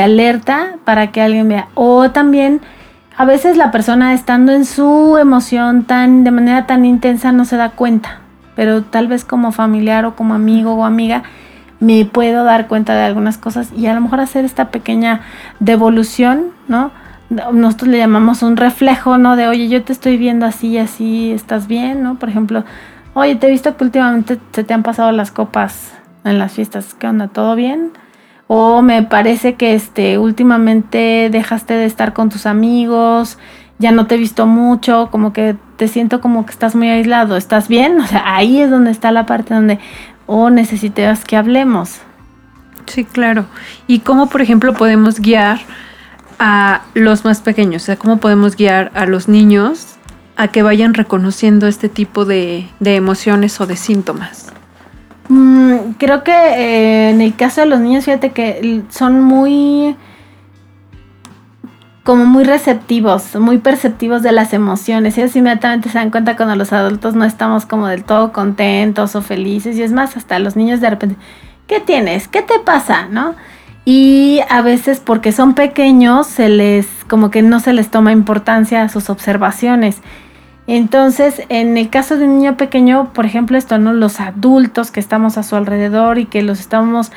alerta 0.00 0.76
para 0.84 1.10
que 1.10 1.20
alguien 1.20 1.48
vea. 1.48 1.68
O 1.74 2.10
también 2.10 2.60
a 3.16 3.24
veces 3.24 3.56
la 3.56 3.70
persona 3.70 4.14
estando 4.14 4.52
en 4.52 4.64
su 4.64 5.16
emoción 5.18 5.84
tan 5.84 6.22
de 6.24 6.30
manera 6.30 6.66
tan 6.66 6.84
intensa 6.84 7.32
no 7.32 7.44
se 7.44 7.56
da 7.56 7.70
cuenta, 7.70 8.20
pero 8.54 8.82
tal 8.82 9.08
vez 9.08 9.24
como 9.24 9.52
familiar 9.52 10.04
o 10.04 10.14
como 10.14 10.34
amigo 10.34 10.74
o 10.74 10.84
amiga 10.84 11.22
me 11.80 12.04
puedo 12.04 12.44
dar 12.44 12.68
cuenta 12.68 12.94
de 12.94 13.02
algunas 13.02 13.38
cosas 13.38 13.70
y 13.76 13.86
a 13.86 13.94
lo 13.94 14.00
mejor 14.00 14.20
hacer 14.20 14.44
esta 14.44 14.70
pequeña 14.70 15.20
devolución, 15.60 16.46
¿no? 16.68 16.90
Nosotros 17.28 17.88
le 17.88 17.98
llamamos 17.98 18.42
un 18.42 18.56
reflejo, 18.56 19.18
¿no? 19.18 19.34
De, 19.34 19.48
oye, 19.48 19.68
yo 19.68 19.82
te 19.82 19.92
estoy 19.92 20.16
viendo 20.16 20.46
así 20.46 20.68
y 20.68 20.78
así, 20.78 21.32
¿estás 21.32 21.66
bien? 21.66 22.02
¿no? 22.02 22.14
Por 22.14 22.28
ejemplo, 22.28 22.64
Oye, 23.18 23.34
te 23.34 23.46
he 23.46 23.50
visto 23.50 23.74
que 23.78 23.84
últimamente 23.84 24.38
se 24.52 24.62
te 24.62 24.74
han 24.74 24.82
pasado 24.82 25.10
las 25.10 25.30
copas 25.30 25.94
en 26.24 26.38
las 26.38 26.52
fiestas. 26.52 26.92
¿Qué 26.92 27.06
onda? 27.06 27.28
¿Todo 27.28 27.56
bien? 27.56 27.92
O 28.46 28.82
me 28.82 29.02
parece 29.04 29.54
que 29.54 29.72
este 29.72 30.18
últimamente 30.18 31.30
dejaste 31.32 31.72
de 31.72 31.86
estar 31.86 32.12
con 32.12 32.28
tus 32.28 32.44
amigos, 32.44 33.38
ya 33.78 33.90
no 33.90 34.06
te 34.06 34.16
he 34.16 34.18
visto 34.18 34.46
mucho, 34.46 35.08
como 35.10 35.32
que 35.32 35.56
te 35.78 35.88
siento 35.88 36.20
como 36.20 36.44
que 36.44 36.52
estás 36.52 36.76
muy 36.76 36.90
aislado. 36.90 37.38
¿Estás 37.38 37.68
bien? 37.68 37.98
O 38.02 38.06
sea, 38.06 38.36
ahí 38.36 38.60
es 38.60 38.70
donde 38.70 38.90
está 38.90 39.10
la 39.12 39.24
parte 39.24 39.54
donde 39.54 39.78
oh, 40.26 40.50
necesitas 40.50 41.24
que 41.24 41.38
hablemos. 41.38 42.02
Sí, 42.84 43.04
claro. 43.04 43.46
¿Y 43.86 44.00
cómo, 44.00 44.28
por 44.28 44.42
ejemplo, 44.42 44.74
podemos 44.74 45.20
guiar 45.20 45.60
a 46.38 46.82
los 46.92 47.24
más 47.24 47.40
pequeños? 47.40 47.84
O 47.84 47.86
sea, 47.86 47.96
¿cómo 47.96 48.18
podemos 48.18 48.56
guiar 48.56 48.92
a 48.94 49.06
los 49.06 49.26
niños 49.26 49.95
a 50.36 50.48
que 50.48 50.62
vayan 50.62 50.94
reconociendo 50.94 51.66
este 51.66 51.88
tipo 51.88 52.24
de, 52.24 52.68
emociones 52.80 53.60
o 53.60 53.66
de 53.66 53.76
síntomas? 53.76 54.52
Mm, 55.28 55.92
creo 55.98 56.22
que 56.22 56.32
eh, 56.32 57.10
en 57.10 57.20
el 57.20 57.34
caso 57.34 57.62
de 57.62 57.66
los 57.66 57.80
niños, 57.80 58.04
fíjate 58.04 58.30
que 58.30 58.82
son 58.90 59.20
muy 59.20 59.96
como 62.06 62.24
muy 62.24 62.44
receptivos, 62.44 63.34
muy 63.34 63.58
perceptivos 63.58 64.22
de 64.22 64.30
las 64.30 64.52
emociones. 64.52 65.18
Ellos 65.18 65.34
inmediatamente 65.34 65.88
se 65.88 65.98
dan 65.98 66.12
cuenta 66.12 66.36
cuando 66.36 66.54
los 66.54 66.72
adultos 66.72 67.16
no 67.16 67.24
estamos 67.24 67.66
como 67.66 67.88
del 67.88 68.04
todo 68.04 68.32
contentos 68.32 69.16
o 69.16 69.22
felices. 69.22 69.76
Y 69.76 69.82
es 69.82 69.90
más, 69.90 70.16
hasta 70.16 70.38
los 70.38 70.54
niños 70.54 70.80
de 70.80 70.88
repente, 70.88 71.16
¿qué 71.66 71.80
tienes? 71.80 72.28
¿Qué 72.28 72.42
te 72.42 72.60
pasa? 72.60 73.08
¿No? 73.10 73.34
Y 73.84 74.40
a 74.48 74.62
veces 74.62 75.00
porque 75.00 75.32
son 75.32 75.54
pequeños, 75.54 76.28
se 76.28 76.48
les, 76.48 76.86
como 77.08 77.32
que 77.32 77.42
no 77.42 77.58
se 77.58 77.72
les 77.72 77.90
toma 77.90 78.12
importancia 78.12 78.82
a 78.82 78.88
sus 78.88 79.10
observaciones. 79.10 80.00
Entonces, 80.66 81.42
en 81.48 81.76
el 81.76 81.90
caso 81.90 82.16
de 82.16 82.24
un 82.24 82.38
niño 82.38 82.56
pequeño, 82.56 83.12
por 83.12 83.24
ejemplo, 83.24 83.56
esto, 83.56 83.78
¿no? 83.78 83.92
Los 83.92 84.20
adultos 84.20 84.90
que 84.90 84.98
estamos 84.98 85.38
a 85.38 85.44
su 85.44 85.54
alrededor 85.54 86.18
y 86.18 86.26
que 86.26 86.42
los 86.42 86.58
estamos 86.58 87.12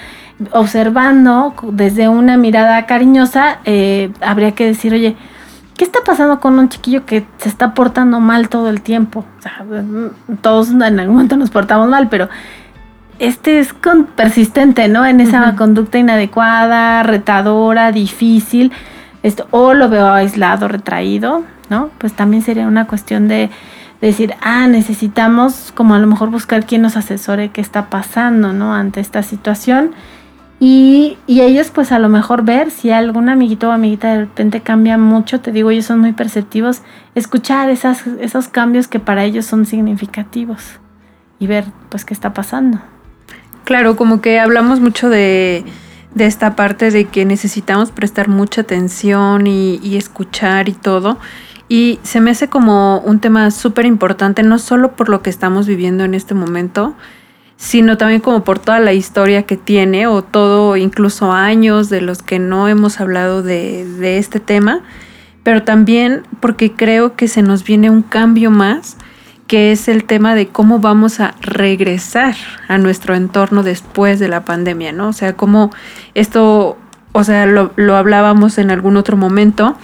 observando 0.52 1.56
desde 1.72 2.10
una 2.10 2.38
mirada 2.38 2.86
cariñosa, 2.86 3.60
eh, 3.66 4.12
habría 4.22 4.52
que 4.52 4.66
decir, 4.66 4.94
oye, 4.94 5.16
¿qué 5.78 5.84
está 5.84 6.00
pasando 6.06 6.40
con 6.40 6.60
un 6.60 6.70
chiquillo 6.70 7.06
que 7.06 7.26
se 7.38 7.50
está 7.50 7.74
portando 7.74 8.20
mal 8.20 8.50
todo 8.50 8.70
el 8.70 8.82
tiempo? 8.82 9.26
O 9.40 9.42
sea, 9.42 9.66
todos 10.42 10.70
en 10.70 10.84
algún 10.84 11.16
momento 11.16 11.36
nos 11.36 11.50
portamos 11.50 11.90
mal, 11.90 12.08
pero 12.08 12.30
este 13.18 13.60
es 13.60 13.74
persistente, 14.16 14.88
¿no? 14.88 15.06
En 15.06 15.20
esa 15.20 15.56
conducta 15.56 15.98
inadecuada, 15.98 17.04
retadora, 17.04 17.92
difícil, 17.92 18.72
esto, 19.24 19.48
o 19.52 19.74
lo 19.74 19.90
veo 19.90 20.12
aislado, 20.12 20.68
retraído, 20.68 21.44
¿no? 21.70 21.90
Pues 21.98 22.14
también 22.14 22.42
sería 22.42 22.68
una 22.68 22.88
cuestión 22.88 23.28
de, 23.28 23.50
decir, 24.02 24.34
ah, 24.42 24.68
necesitamos 24.68 25.74
como 25.76 25.94
a 25.94 26.00
lo 26.00 26.08
mejor 26.08 26.30
buscar 26.30 26.66
quien 26.66 26.82
nos 26.82 26.96
asesore 26.96 27.50
qué 27.50 27.62
está 27.62 27.90
pasando, 27.90 28.54
¿no? 28.54 28.74
Ante 28.74 29.02
esta 29.02 29.24
situación. 29.24 29.92
Y, 30.62 31.18
y, 31.26 31.42
ellos 31.42 31.72
pues 31.74 31.94
a 31.94 32.00
lo 32.00 32.10
mejor 32.10 32.44
ver 32.44 32.70
si 32.70 32.92
algún 32.92 33.30
amiguito 33.30 33.70
o 33.70 33.72
amiguita 33.72 34.10
de 34.10 34.20
repente 34.22 34.60
cambia 34.60 34.98
mucho, 34.98 35.40
te 35.40 35.54
digo, 35.54 35.72
ellos 35.72 35.86
son 35.86 36.00
muy 36.00 36.12
perceptivos, 36.12 36.82
escuchar 37.16 37.70
esas, 37.70 38.06
esos 38.20 38.50
cambios 38.50 38.90
que 38.90 39.00
para 39.00 39.24
ellos 39.24 39.46
son 39.46 39.66
significativos 39.66 40.80
y 41.40 41.48
ver 41.48 41.64
pues 41.88 42.04
qué 42.04 42.14
está 42.14 42.34
pasando. 42.34 42.82
Claro, 43.64 43.96
como 43.96 44.20
que 44.20 44.38
hablamos 44.38 44.82
mucho 44.82 45.10
de, 45.10 45.64
de 46.14 46.26
esta 46.26 46.56
parte 46.56 46.92
de 46.92 47.06
que 47.06 47.26
necesitamos 47.26 47.92
prestar 47.92 48.28
mucha 48.28 48.62
atención 48.62 49.48
y, 49.48 49.96
escuchar 49.96 50.70
y 50.70 50.74
todo. 50.74 51.18
Y 51.68 52.00
se 52.04 52.20
me 52.20 52.32
hace 52.32 52.50
como 52.50 53.00
un 53.00 53.20
tema 53.20 53.52
súper 53.52 53.86
importante, 53.86 54.42
no 54.42 54.58
solo 54.58 54.94
por 54.94 55.10
lo 55.10 55.22
que 55.22 55.30
estamos 55.30 55.68
viviendo 55.68 56.04
en 56.04 56.16
este 56.16 56.34
momento, 56.34 56.96
sino 57.58 57.98
también 57.98 58.22
como 58.22 58.44
por 58.44 58.58
toda 58.58 58.80
la 58.80 58.94
historia 58.94 59.44
que 59.44 59.58
tiene 59.58 60.08
o 60.08 60.24
todo, 60.24 60.78
incluso 60.78 61.32
años 61.32 61.90
de 61.90 62.02
los 62.02 62.24
que 62.24 62.40
no 62.40 62.68
hemos 62.68 63.00
hablado 63.00 63.44
de 63.44 64.18
este 64.18 64.40
tema, 64.40 64.82
pero 65.44 65.64
también 65.64 66.24
porque 66.40 66.74
creo 66.74 67.16
que 67.16 67.28
se 67.28 67.42
nos 67.42 67.64
viene 67.64 67.90
un 67.90 68.02
cambio 68.02 68.50
más, 68.50 68.98
que 69.50 69.72
es 69.72 69.88
el 69.88 70.04
tema 70.04 70.36
de 70.36 70.48
cómo 70.48 70.78
vamos 70.78 71.20
a 71.20 71.34
regresar 71.42 72.36
a 72.68 72.78
nuestro 72.78 73.16
entorno 73.16 73.64
después 73.64 74.20
de 74.20 74.28
la 74.28 74.46
pandemia, 74.46 74.92
¿no? 74.92 75.08
O 75.08 75.14
sea, 75.14 75.34
cómo 75.34 75.72
esto, 76.14 76.78
o 77.14 77.24
sea, 77.24 77.48
lo, 77.48 77.72
lo 77.76 77.96
hablábamos 77.96 78.60
en 78.60 78.70
algún 78.70 78.96
otro 78.96 79.18
momento, 79.18 79.76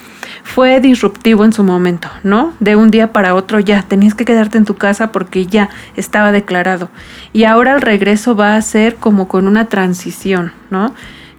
fue 0.44 0.80
disruptivo 0.82 1.46
en 1.46 1.52
su 1.52 1.64
momento, 1.64 2.10
¿no? 2.22 2.54
De 2.60 2.76
un 2.76 2.92
día 2.92 3.12
para 3.12 3.34
otro 3.34 3.60
ya 3.60 3.82
tenías 3.82 4.14
que 4.14 4.24
quedarte 4.24 4.60
en 4.60 4.66
tu 4.66 4.76
casa 4.76 5.12
porque 5.12 5.48
ya 5.48 5.70
estaba 5.96 6.32
declarado. 6.32 6.90
Y 7.34 7.46
ahora 7.46 7.74
el 7.74 7.82
regreso 7.82 8.36
va 8.36 8.58
a 8.58 8.62
ser 8.62 8.98
como 8.98 9.28
con 9.28 9.48
una 9.48 9.66
transición, 9.66 10.54
¿no? 10.70 10.94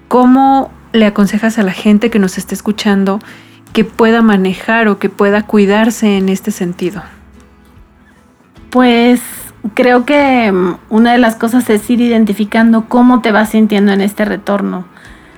¿Cómo 0.08 0.72
le 0.92 1.06
aconsejas 1.06 1.60
a 1.60 1.62
la 1.62 1.72
gente 1.72 2.10
que 2.10 2.18
nos 2.18 2.38
esté 2.38 2.56
escuchando 2.56 3.20
que 3.72 3.84
pueda 3.84 4.20
manejar 4.20 4.88
o 4.88 4.98
que 4.98 5.10
pueda 5.10 5.42
cuidarse 5.42 6.16
en 6.16 6.28
este 6.28 6.50
sentido? 6.50 7.04
Pues 8.70 9.20
creo 9.74 10.04
que 10.04 10.52
mm, 10.52 10.76
una 10.90 11.12
de 11.12 11.18
las 11.18 11.36
cosas 11.36 11.68
es 11.70 11.88
ir 11.90 12.00
identificando 12.00 12.86
cómo 12.88 13.20
te 13.20 13.32
vas 13.32 13.50
sintiendo 13.50 13.92
en 13.92 14.00
este 14.00 14.24
retorno. 14.24 14.84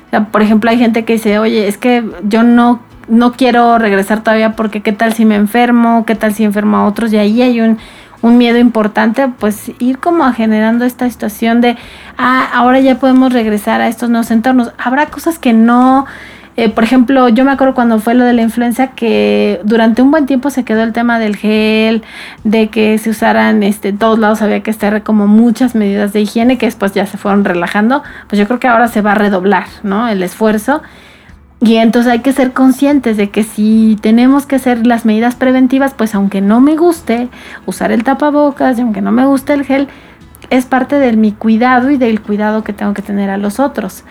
O 0.07 0.11
sea, 0.11 0.27
por 0.27 0.43
ejemplo, 0.43 0.71
hay 0.71 0.79
gente 0.79 1.05
que 1.05 1.15
dice, 1.15 1.39
oye, 1.39 1.69
es 1.69 1.77
que 1.79 2.05
yo 2.23 2.43
no 2.43 2.81
no 3.09 3.33
quiero 3.33 3.79
regresar 3.79 4.23
todavía 4.23 4.55
porque 4.55 4.83
qué 4.83 4.93
tal 4.93 5.13
si 5.15 5.25
me 5.25 5.37
enfermo, 5.37 6.05
qué 6.07 6.15
tal 6.15 6.35
si 6.35 6.45
enfermo 6.45 6.77
a 6.77 6.87
otros 6.87 7.13
y 7.13 7.17
ahí 7.17 7.43
hay 7.43 7.61
un, 7.61 7.79
miedo 8.21 8.59
importante, 8.59 9.29
pues 9.29 9.71
ir 9.79 9.99
como 9.99 10.31
generando 10.33 10.85
esta 10.85 11.09
situación 11.09 11.61
de, 11.61 11.77
ah, 12.19 12.49
ahora 12.53 12.81
ya 12.81 12.99
podemos 12.99 13.33
regresar 13.33 13.81
a 13.81 13.89
estos 13.89 14.11
nuevos 14.11 14.31
entornos. 14.33 14.73
Habrá 14.77 15.07
cosas 15.07 15.39
que 15.39 15.53
no, 15.53 16.05
eh, 16.59 16.69
por 16.71 16.83
ejemplo, 16.83 17.29
yo 17.29 17.45
me 17.45 17.53
acuerdo 17.53 17.73
cuando 17.73 18.01
fue 18.01 18.15
lo 18.15 18.25
de 18.25 18.33
la 18.33 18.43
influenza 18.43 18.89
que 18.89 19.61
durante 19.63 20.03
un 20.03 20.11
buen 20.11 20.27
tiempo 20.27 20.51
se 20.51 20.65
quedó 20.65 20.83
el 20.83 20.93
tema 20.93 21.21
del 21.21 21.37
gel, 21.37 22.03
de 22.43 22.67
que 22.67 22.99
se 22.99 23.11
usaran, 23.11 23.63
este, 23.63 23.93
todos 23.93 24.19
lados 24.19 24.43
había 24.43 24.61
que 24.65 24.73
estar 24.73 25.05
como 25.05 25.29
muchas 25.29 25.77
medidas 25.77 26.13
de 26.13 26.23
higiene 26.23 26.59
que 26.59 26.67
después 26.67 26.93
ya 26.95 27.07
se 27.07 27.17
fueron 27.17 27.45
relajando, 27.45 28.03
pues 28.29 28.41
yo 28.41 28.47
creo 28.49 28.59
que 28.59 28.67
ahora 28.67 28.89
se 28.89 29.03
va 29.03 29.13
a 29.13 29.15
redoblar, 29.15 29.67
¿no? 29.85 30.09
El 30.09 30.21
esfuerzo. 30.21 30.83
Y 31.61 31.77
entonces 31.77 32.11
hay 32.11 32.23
que 32.23 32.33
ser 32.33 32.53
conscientes 32.53 33.17
de 33.17 33.31
que 33.31 33.45
si 33.45 33.97
tenemos 34.01 34.45
que 34.45 34.57
hacer 34.57 34.85
las 34.85 35.05
medidas 35.05 35.37
preventivas, 35.37 35.95
pues 35.95 36.17
aunque 36.17 36.41
no 36.41 36.61
me 36.61 36.77
guste 36.77 37.29
usar 37.67 37.93
el 37.93 38.03
tapabocas 38.03 38.79
y 38.79 38.81
aunque 38.81 39.01
no 39.01 39.13
me 39.13 39.25
guste 39.27 39.53
el 39.53 39.65
gel, 39.65 39.87
es 40.51 40.67
parte 40.67 40.99
de 40.99 41.13
mi 41.13 41.31
cuidado 41.31 41.89
y 41.93 41.99
del 41.99 42.21
cuidado 42.21 42.65
que 42.65 42.73
tengo 42.73 42.95
que 42.95 43.03
tener 43.03 43.31
a 43.31 43.37
los 43.37 43.61
otros. 43.61 44.03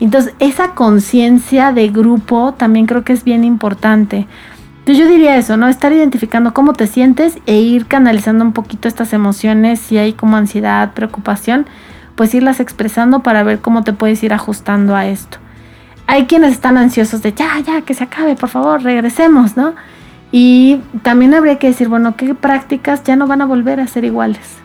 Entonces 0.00 0.34
esa 0.38 0.74
conciencia 0.74 1.72
de 1.72 1.88
grupo 1.88 2.54
también 2.54 2.86
creo 2.86 3.04
que 3.04 3.12
es 3.12 3.24
bien 3.24 3.44
importante. 3.44 4.26
Entonces 4.80 5.04
yo 5.04 5.10
diría 5.10 5.36
eso, 5.36 5.56
¿no? 5.56 5.68
Estar 5.68 5.92
identificando 5.92 6.54
cómo 6.54 6.72
te 6.72 6.86
sientes 6.86 7.38
e 7.46 7.58
ir 7.58 7.86
canalizando 7.86 8.44
un 8.44 8.52
poquito 8.52 8.88
estas 8.88 9.12
emociones, 9.12 9.80
si 9.80 9.98
hay 9.98 10.12
como 10.12 10.36
ansiedad, 10.36 10.92
preocupación, 10.92 11.66
pues 12.14 12.34
irlas 12.34 12.60
expresando 12.60 13.20
para 13.20 13.42
ver 13.42 13.60
cómo 13.60 13.82
te 13.82 13.92
puedes 13.92 14.22
ir 14.22 14.32
ajustando 14.32 14.94
a 14.94 15.06
esto 15.06 15.38
hay 16.06 16.26
quienes 16.26 16.52
están 16.52 16.76
ansiosos 16.76 17.22
de 17.22 17.32
ya, 17.32 17.58
ya, 17.60 17.82
que 17.82 17.94
se 17.94 18.04
acabe, 18.04 18.36
por 18.36 18.48
favor, 18.48 18.82
regresemos, 18.82 19.56
¿no? 19.56 19.74
Y 20.32 20.80
también 21.02 21.34
habría 21.34 21.58
que 21.58 21.68
decir, 21.68 21.88
bueno, 21.88 22.16
¿qué 22.16 22.34
prácticas 22.34 23.02
ya 23.04 23.16
no 23.16 23.26
van 23.26 23.42
a 23.42 23.46
volver 23.46 23.80
a 23.80 23.86
ser 23.86 24.04
iguales? 24.04 24.58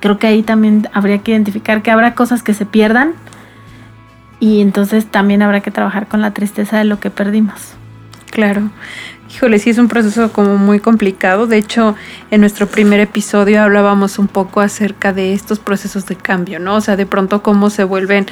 Creo 0.00 0.18
que 0.18 0.26
ahí 0.26 0.42
también 0.42 0.88
habría 0.92 1.18
que 1.18 1.32
identificar 1.32 1.82
que 1.82 1.90
habrá 1.90 2.14
cosas 2.14 2.42
que 2.42 2.54
se 2.54 2.66
pierdan 2.66 3.12
y 4.40 4.62
entonces 4.62 5.06
también 5.06 5.42
habrá 5.42 5.60
que 5.60 5.70
trabajar 5.70 6.08
con 6.08 6.20
la 6.22 6.32
tristeza 6.32 6.78
de 6.78 6.84
lo 6.84 6.98
que 6.98 7.10
perdimos. 7.10 7.74
Claro. 8.30 8.70
Híjole, 9.32 9.58
sí 9.58 9.70
es 9.70 9.78
un 9.78 9.88
proceso 9.88 10.32
como 10.32 10.56
muy 10.56 10.80
complicado. 10.80 11.46
De 11.46 11.58
hecho, 11.58 11.94
en 12.30 12.40
nuestro 12.40 12.66
primer 12.66 12.98
episodio 12.98 13.62
hablábamos 13.62 14.18
un 14.18 14.26
poco 14.26 14.60
acerca 14.60 15.12
de 15.12 15.34
estos 15.34 15.60
procesos 15.60 16.06
de 16.06 16.16
cambio, 16.16 16.58
¿no? 16.58 16.76
O 16.76 16.80
sea, 16.80 16.96
de 16.96 17.06
pronto 17.06 17.42
cómo 17.42 17.70
se 17.70 17.84
vuelven 17.84 18.26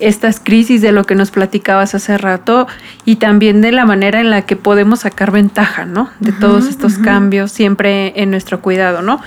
estas 0.00 0.40
crisis 0.40 0.80
de 0.80 0.92
lo 0.92 1.04
que 1.04 1.14
nos 1.14 1.30
platicabas 1.30 1.94
hace 1.94 2.16
rato 2.18 2.66
y 3.04 3.16
también 3.16 3.60
de 3.60 3.70
la 3.70 3.84
manera 3.84 4.20
en 4.20 4.30
la 4.30 4.42
que 4.42 4.56
podemos 4.56 5.00
sacar 5.00 5.30
ventaja, 5.30 5.84
¿no? 5.84 6.10
De 6.20 6.32
todos 6.32 6.66
estos 6.66 6.96
cambios 6.98 7.52
siempre 7.52 8.14
en 8.16 8.30
nuestro 8.30 8.60
cuidado, 8.60 9.02
¿no? 9.02 9.20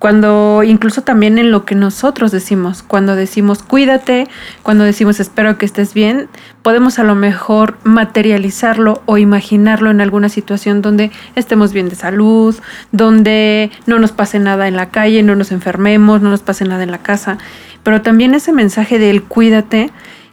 Cuando 0.00 0.62
incluso 0.64 1.02
también 1.02 1.38
en 1.38 1.50
lo 1.50 1.66
que 1.66 1.74
nosotros 1.74 2.32
decimos, 2.32 2.82
cuando 2.82 3.16
decimos 3.16 3.62
cuídate, 3.62 4.28
cuando 4.62 4.84
decimos 4.84 5.20
espero 5.20 5.58
que 5.58 5.66
estés 5.66 5.92
bien, 5.92 6.30
podemos 6.62 6.98
a 6.98 7.04
lo 7.04 7.14
mejor 7.14 7.76
materializarlo 7.84 9.02
o 9.04 9.18
imaginarlo 9.18 9.90
en 9.90 10.00
alguna 10.00 10.30
situación 10.30 10.80
donde 10.80 11.10
estemos 11.34 11.74
bien 11.74 11.90
de 11.90 11.96
salud, 11.96 12.56
donde 12.92 13.70
no 13.84 13.98
nos 13.98 14.12
pase 14.12 14.38
nada 14.38 14.68
en 14.68 14.76
la 14.76 14.88
calle, 14.88 15.22
no 15.22 15.36
nos 15.36 15.52
enfermemos, 15.52 16.22
no 16.22 16.30
nos 16.30 16.40
pase 16.40 16.64
nada 16.64 16.82
en 16.82 16.92
la 16.92 17.02
casa. 17.02 17.36
Pero 17.82 18.00
también 18.00 18.34
ese 18.34 18.52
mensaje 18.52 18.98
del 18.98 19.22
cuídate 19.22 19.90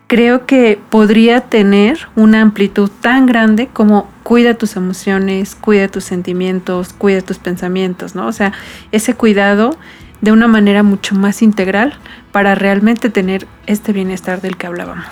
creo 0.08 0.46
que 0.46 0.80
podría 0.90 1.42
tener 1.42 2.08
una 2.16 2.42
amplitud 2.42 2.90
tan 3.02 3.26
grande 3.26 3.68
como 3.72 4.08
cuida 4.24 4.56
tus 4.56 4.76
emociones, 4.78 5.54
cuida 5.56 5.90
tus 5.90 6.06
sentimientos, 6.06 6.94
cuida 6.94 7.22
tus 7.22 7.38
pensamientos, 7.38 8.16
¿no? 8.16 8.28
O 8.28 8.32
sea, 8.32 8.54
ese 8.92 9.14
cuidado 9.14 9.78
de 10.22 10.32
una 10.32 10.48
manera 10.48 10.82
mucho 10.82 11.14
más 11.14 11.42
integral 11.42 11.94
para 12.32 12.56
realmente 12.56 13.10
tener 13.10 13.48
este 13.68 13.94
bienestar 13.94 14.42
del 14.42 14.58
que 14.58 14.66
hablábamos. 14.66 15.06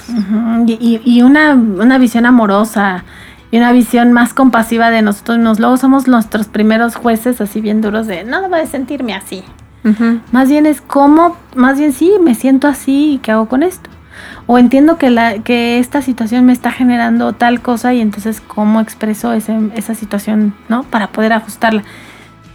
y, 0.66 1.22
una, 1.22 1.54
una, 1.54 1.98
visión 1.98 2.26
amorosa 2.26 3.04
y 3.52 3.58
una 3.58 3.72
visión 3.72 4.14
más 4.14 4.34
compasiva 4.34 4.90
de 4.90 5.02
nosotros 5.02 5.38
mismos. 5.38 5.60
Luego 5.60 5.78
somos 5.78 6.08
nuestros 6.08 6.48
primeros 6.48 6.96
jueces 6.96 7.40
así 7.42 7.62
bien 7.62 7.82
duros 7.82 8.08
de 8.08 8.24
no 8.24 8.42
debo 8.42 8.56
de 8.56 8.66
sentirme 8.66 9.14
así. 9.14 9.44
Más 10.32 10.50
bien 10.50 10.66
es 10.66 10.82
como, 10.82 11.38
más 11.54 11.78
bien 11.78 11.94
sí, 11.94 12.14
me 12.20 12.34
siento 12.34 12.68
así 12.68 13.14
y 13.14 13.18
qué 13.20 13.32
hago 13.32 13.48
con 13.48 13.62
esto 13.62 13.92
o 14.48 14.58
entiendo 14.58 14.98
que, 14.98 15.10
la, 15.10 15.40
que 15.40 15.80
esta 15.80 16.02
situación 16.02 16.46
me 16.46 16.54
está 16.54 16.72
generando 16.72 17.34
tal 17.34 17.62
cosa 17.62 17.94
y 17.94 18.02
entonces 18.02 18.42
cómo 18.42 18.80
expreso 18.80 19.34
esa 19.34 19.96
situación, 19.96 20.54
¿no? 20.70 20.84
Para 20.84 21.08
poder 21.08 21.34
ajustarla. 21.34 21.84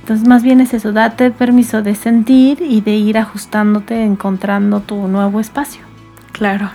Entonces 0.01 0.27
más 0.27 0.43
bien 0.43 0.61
es 0.61 0.73
eso, 0.73 0.93
date 0.93 1.31
permiso 1.31 1.83
de 1.83 1.95
sentir 1.95 2.63
y 2.63 2.81
de 2.81 2.93
ir 2.93 3.19
ajustándote, 3.19 4.03
encontrando 4.03 4.81
tu 4.81 5.09
nuevo 5.09 5.41
espacio. 5.41 5.83
Claro. 6.33 6.71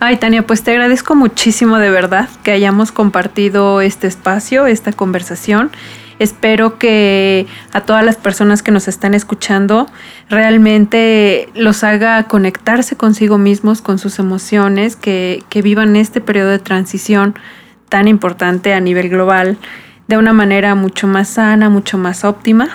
Ay, 0.00 0.16
Tania, 0.16 0.46
pues 0.46 0.62
te 0.62 0.70
agradezco 0.70 1.14
muchísimo 1.14 1.78
de 1.78 1.90
verdad 1.90 2.28
que 2.42 2.52
hayamos 2.52 2.92
compartido 2.92 3.80
este 3.80 4.06
espacio, 4.06 4.66
esta 4.66 4.92
conversación 4.92 5.70
Espero 6.18 6.78
que 6.78 7.46
a 7.72 7.82
todas 7.82 8.04
las 8.04 8.16
personas 8.16 8.62
que 8.62 8.70
nos 8.70 8.88
están 8.88 9.14
escuchando 9.14 9.86
realmente 10.28 11.48
los 11.54 11.84
haga 11.84 12.24
conectarse 12.24 12.96
consigo 12.96 13.38
mismos, 13.38 13.82
con 13.82 13.98
sus 13.98 14.18
emociones, 14.18 14.96
que, 14.96 15.44
que 15.48 15.62
vivan 15.62 15.96
este 15.96 16.20
periodo 16.20 16.50
de 16.50 16.58
transición 16.58 17.34
tan 17.88 18.08
importante 18.08 18.74
a 18.74 18.80
nivel 18.80 19.08
global 19.08 19.58
de 20.08 20.16
una 20.16 20.32
manera 20.32 20.74
mucho 20.74 21.06
más 21.06 21.28
sana, 21.28 21.68
mucho 21.68 21.98
más 21.98 22.24
óptima. 22.24 22.70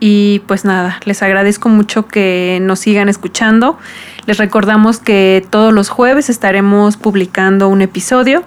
Y 0.00 0.42
pues 0.46 0.64
nada, 0.64 1.00
les 1.04 1.22
agradezco 1.22 1.68
mucho 1.68 2.06
que 2.06 2.58
nos 2.62 2.80
sigan 2.80 3.08
escuchando. 3.08 3.78
Les 4.26 4.38
recordamos 4.38 4.98
que 4.98 5.44
todos 5.50 5.72
los 5.72 5.88
jueves 5.88 6.30
estaremos 6.30 6.96
publicando 6.96 7.68
un 7.68 7.82
episodio. 7.82 8.44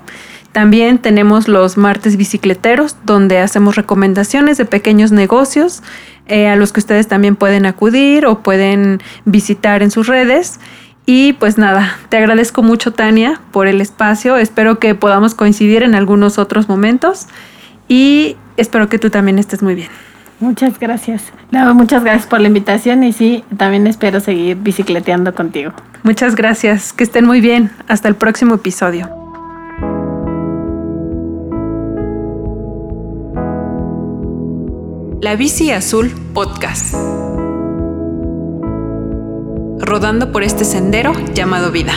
También 0.51 0.97
tenemos 0.97 1.47
los 1.47 1.77
martes 1.77 2.17
bicicleteros, 2.17 2.97
donde 3.05 3.39
hacemos 3.39 3.75
recomendaciones 3.75 4.57
de 4.57 4.65
pequeños 4.65 5.11
negocios 5.11 5.81
eh, 6.27 6.47
a 6.49 6.55
los 6.55 6.73
que 6.73 6.81
ustedes 6.81 7.07
también 7.07 7.35
pueden 7.35 7.65
acudir 7.65 8.25
o 8.25 8.39
pueden 8.39 9.01
visitar 9.25 9.81
en 9.81 9.91
sus 9.91 10.07
redes. 10.07 10.59
Y 11.05 11.33
pues 11.33 11.57
nada, 11.57 11.97
te 12.09 12.17
agradezco 12.17 12.63
mucho 12.63 12.93
Tania 12.93 13.41
por 13.51 13.67
el 13.67 13.81
espacio, 13.81 14.37
espero 14.37 14.77
que 14.77 14.93
podamos 14.93 15.35
coincidir 15.35 15.83
en 15.83 15.95
algunos 15.95 16.37
otros 16.37 16.69
momentos 16.69 17.27
y 17.87 18.35
espero 18.57 18.87
que 18.87 18.99
tú 18.99 19.09
también 19.09 19.39
estés 19.39 19.63
muy 19.63 19.75
bien. 19.75 19.89
Muchas 20.39 20.79
gracias. 20.79 21.23
No, 21.51 21.73
muchas 21.75 22.03
gracias 22.03 22.27
por 22.27 22.41
la 22.41 22.47
invitación 22.47 23.03
y 23.03 23.13
sí, 23.13 23.43
también 23.57 23.87
espero 23.87 24.19
seguir 24.19 24.57
bicicleteando 24.57 25.33
contigo. 25.33 25.71
Muchas 26.03 26.35
gracias, 26.35 26.93
que 26.93 27.03
estén 27.03 27.25
muy 27.25 27.41
bien. 27.41 27.71
Hasta 27.87 28.07
el 28.07 28.15
próximo 28.15 28.55
episodio. 28.55 29.20
La 35.21 35.35
Bici 35.35 35.69
Azul 35.71 36.11
Podcast. 36.33 36.95
Rodando 39.77 40.31
por 40.31 40.41
este 40.41 40.65
sendero 40.65 41.13
llamado 41.35 41.71
vida. 41.71 41.93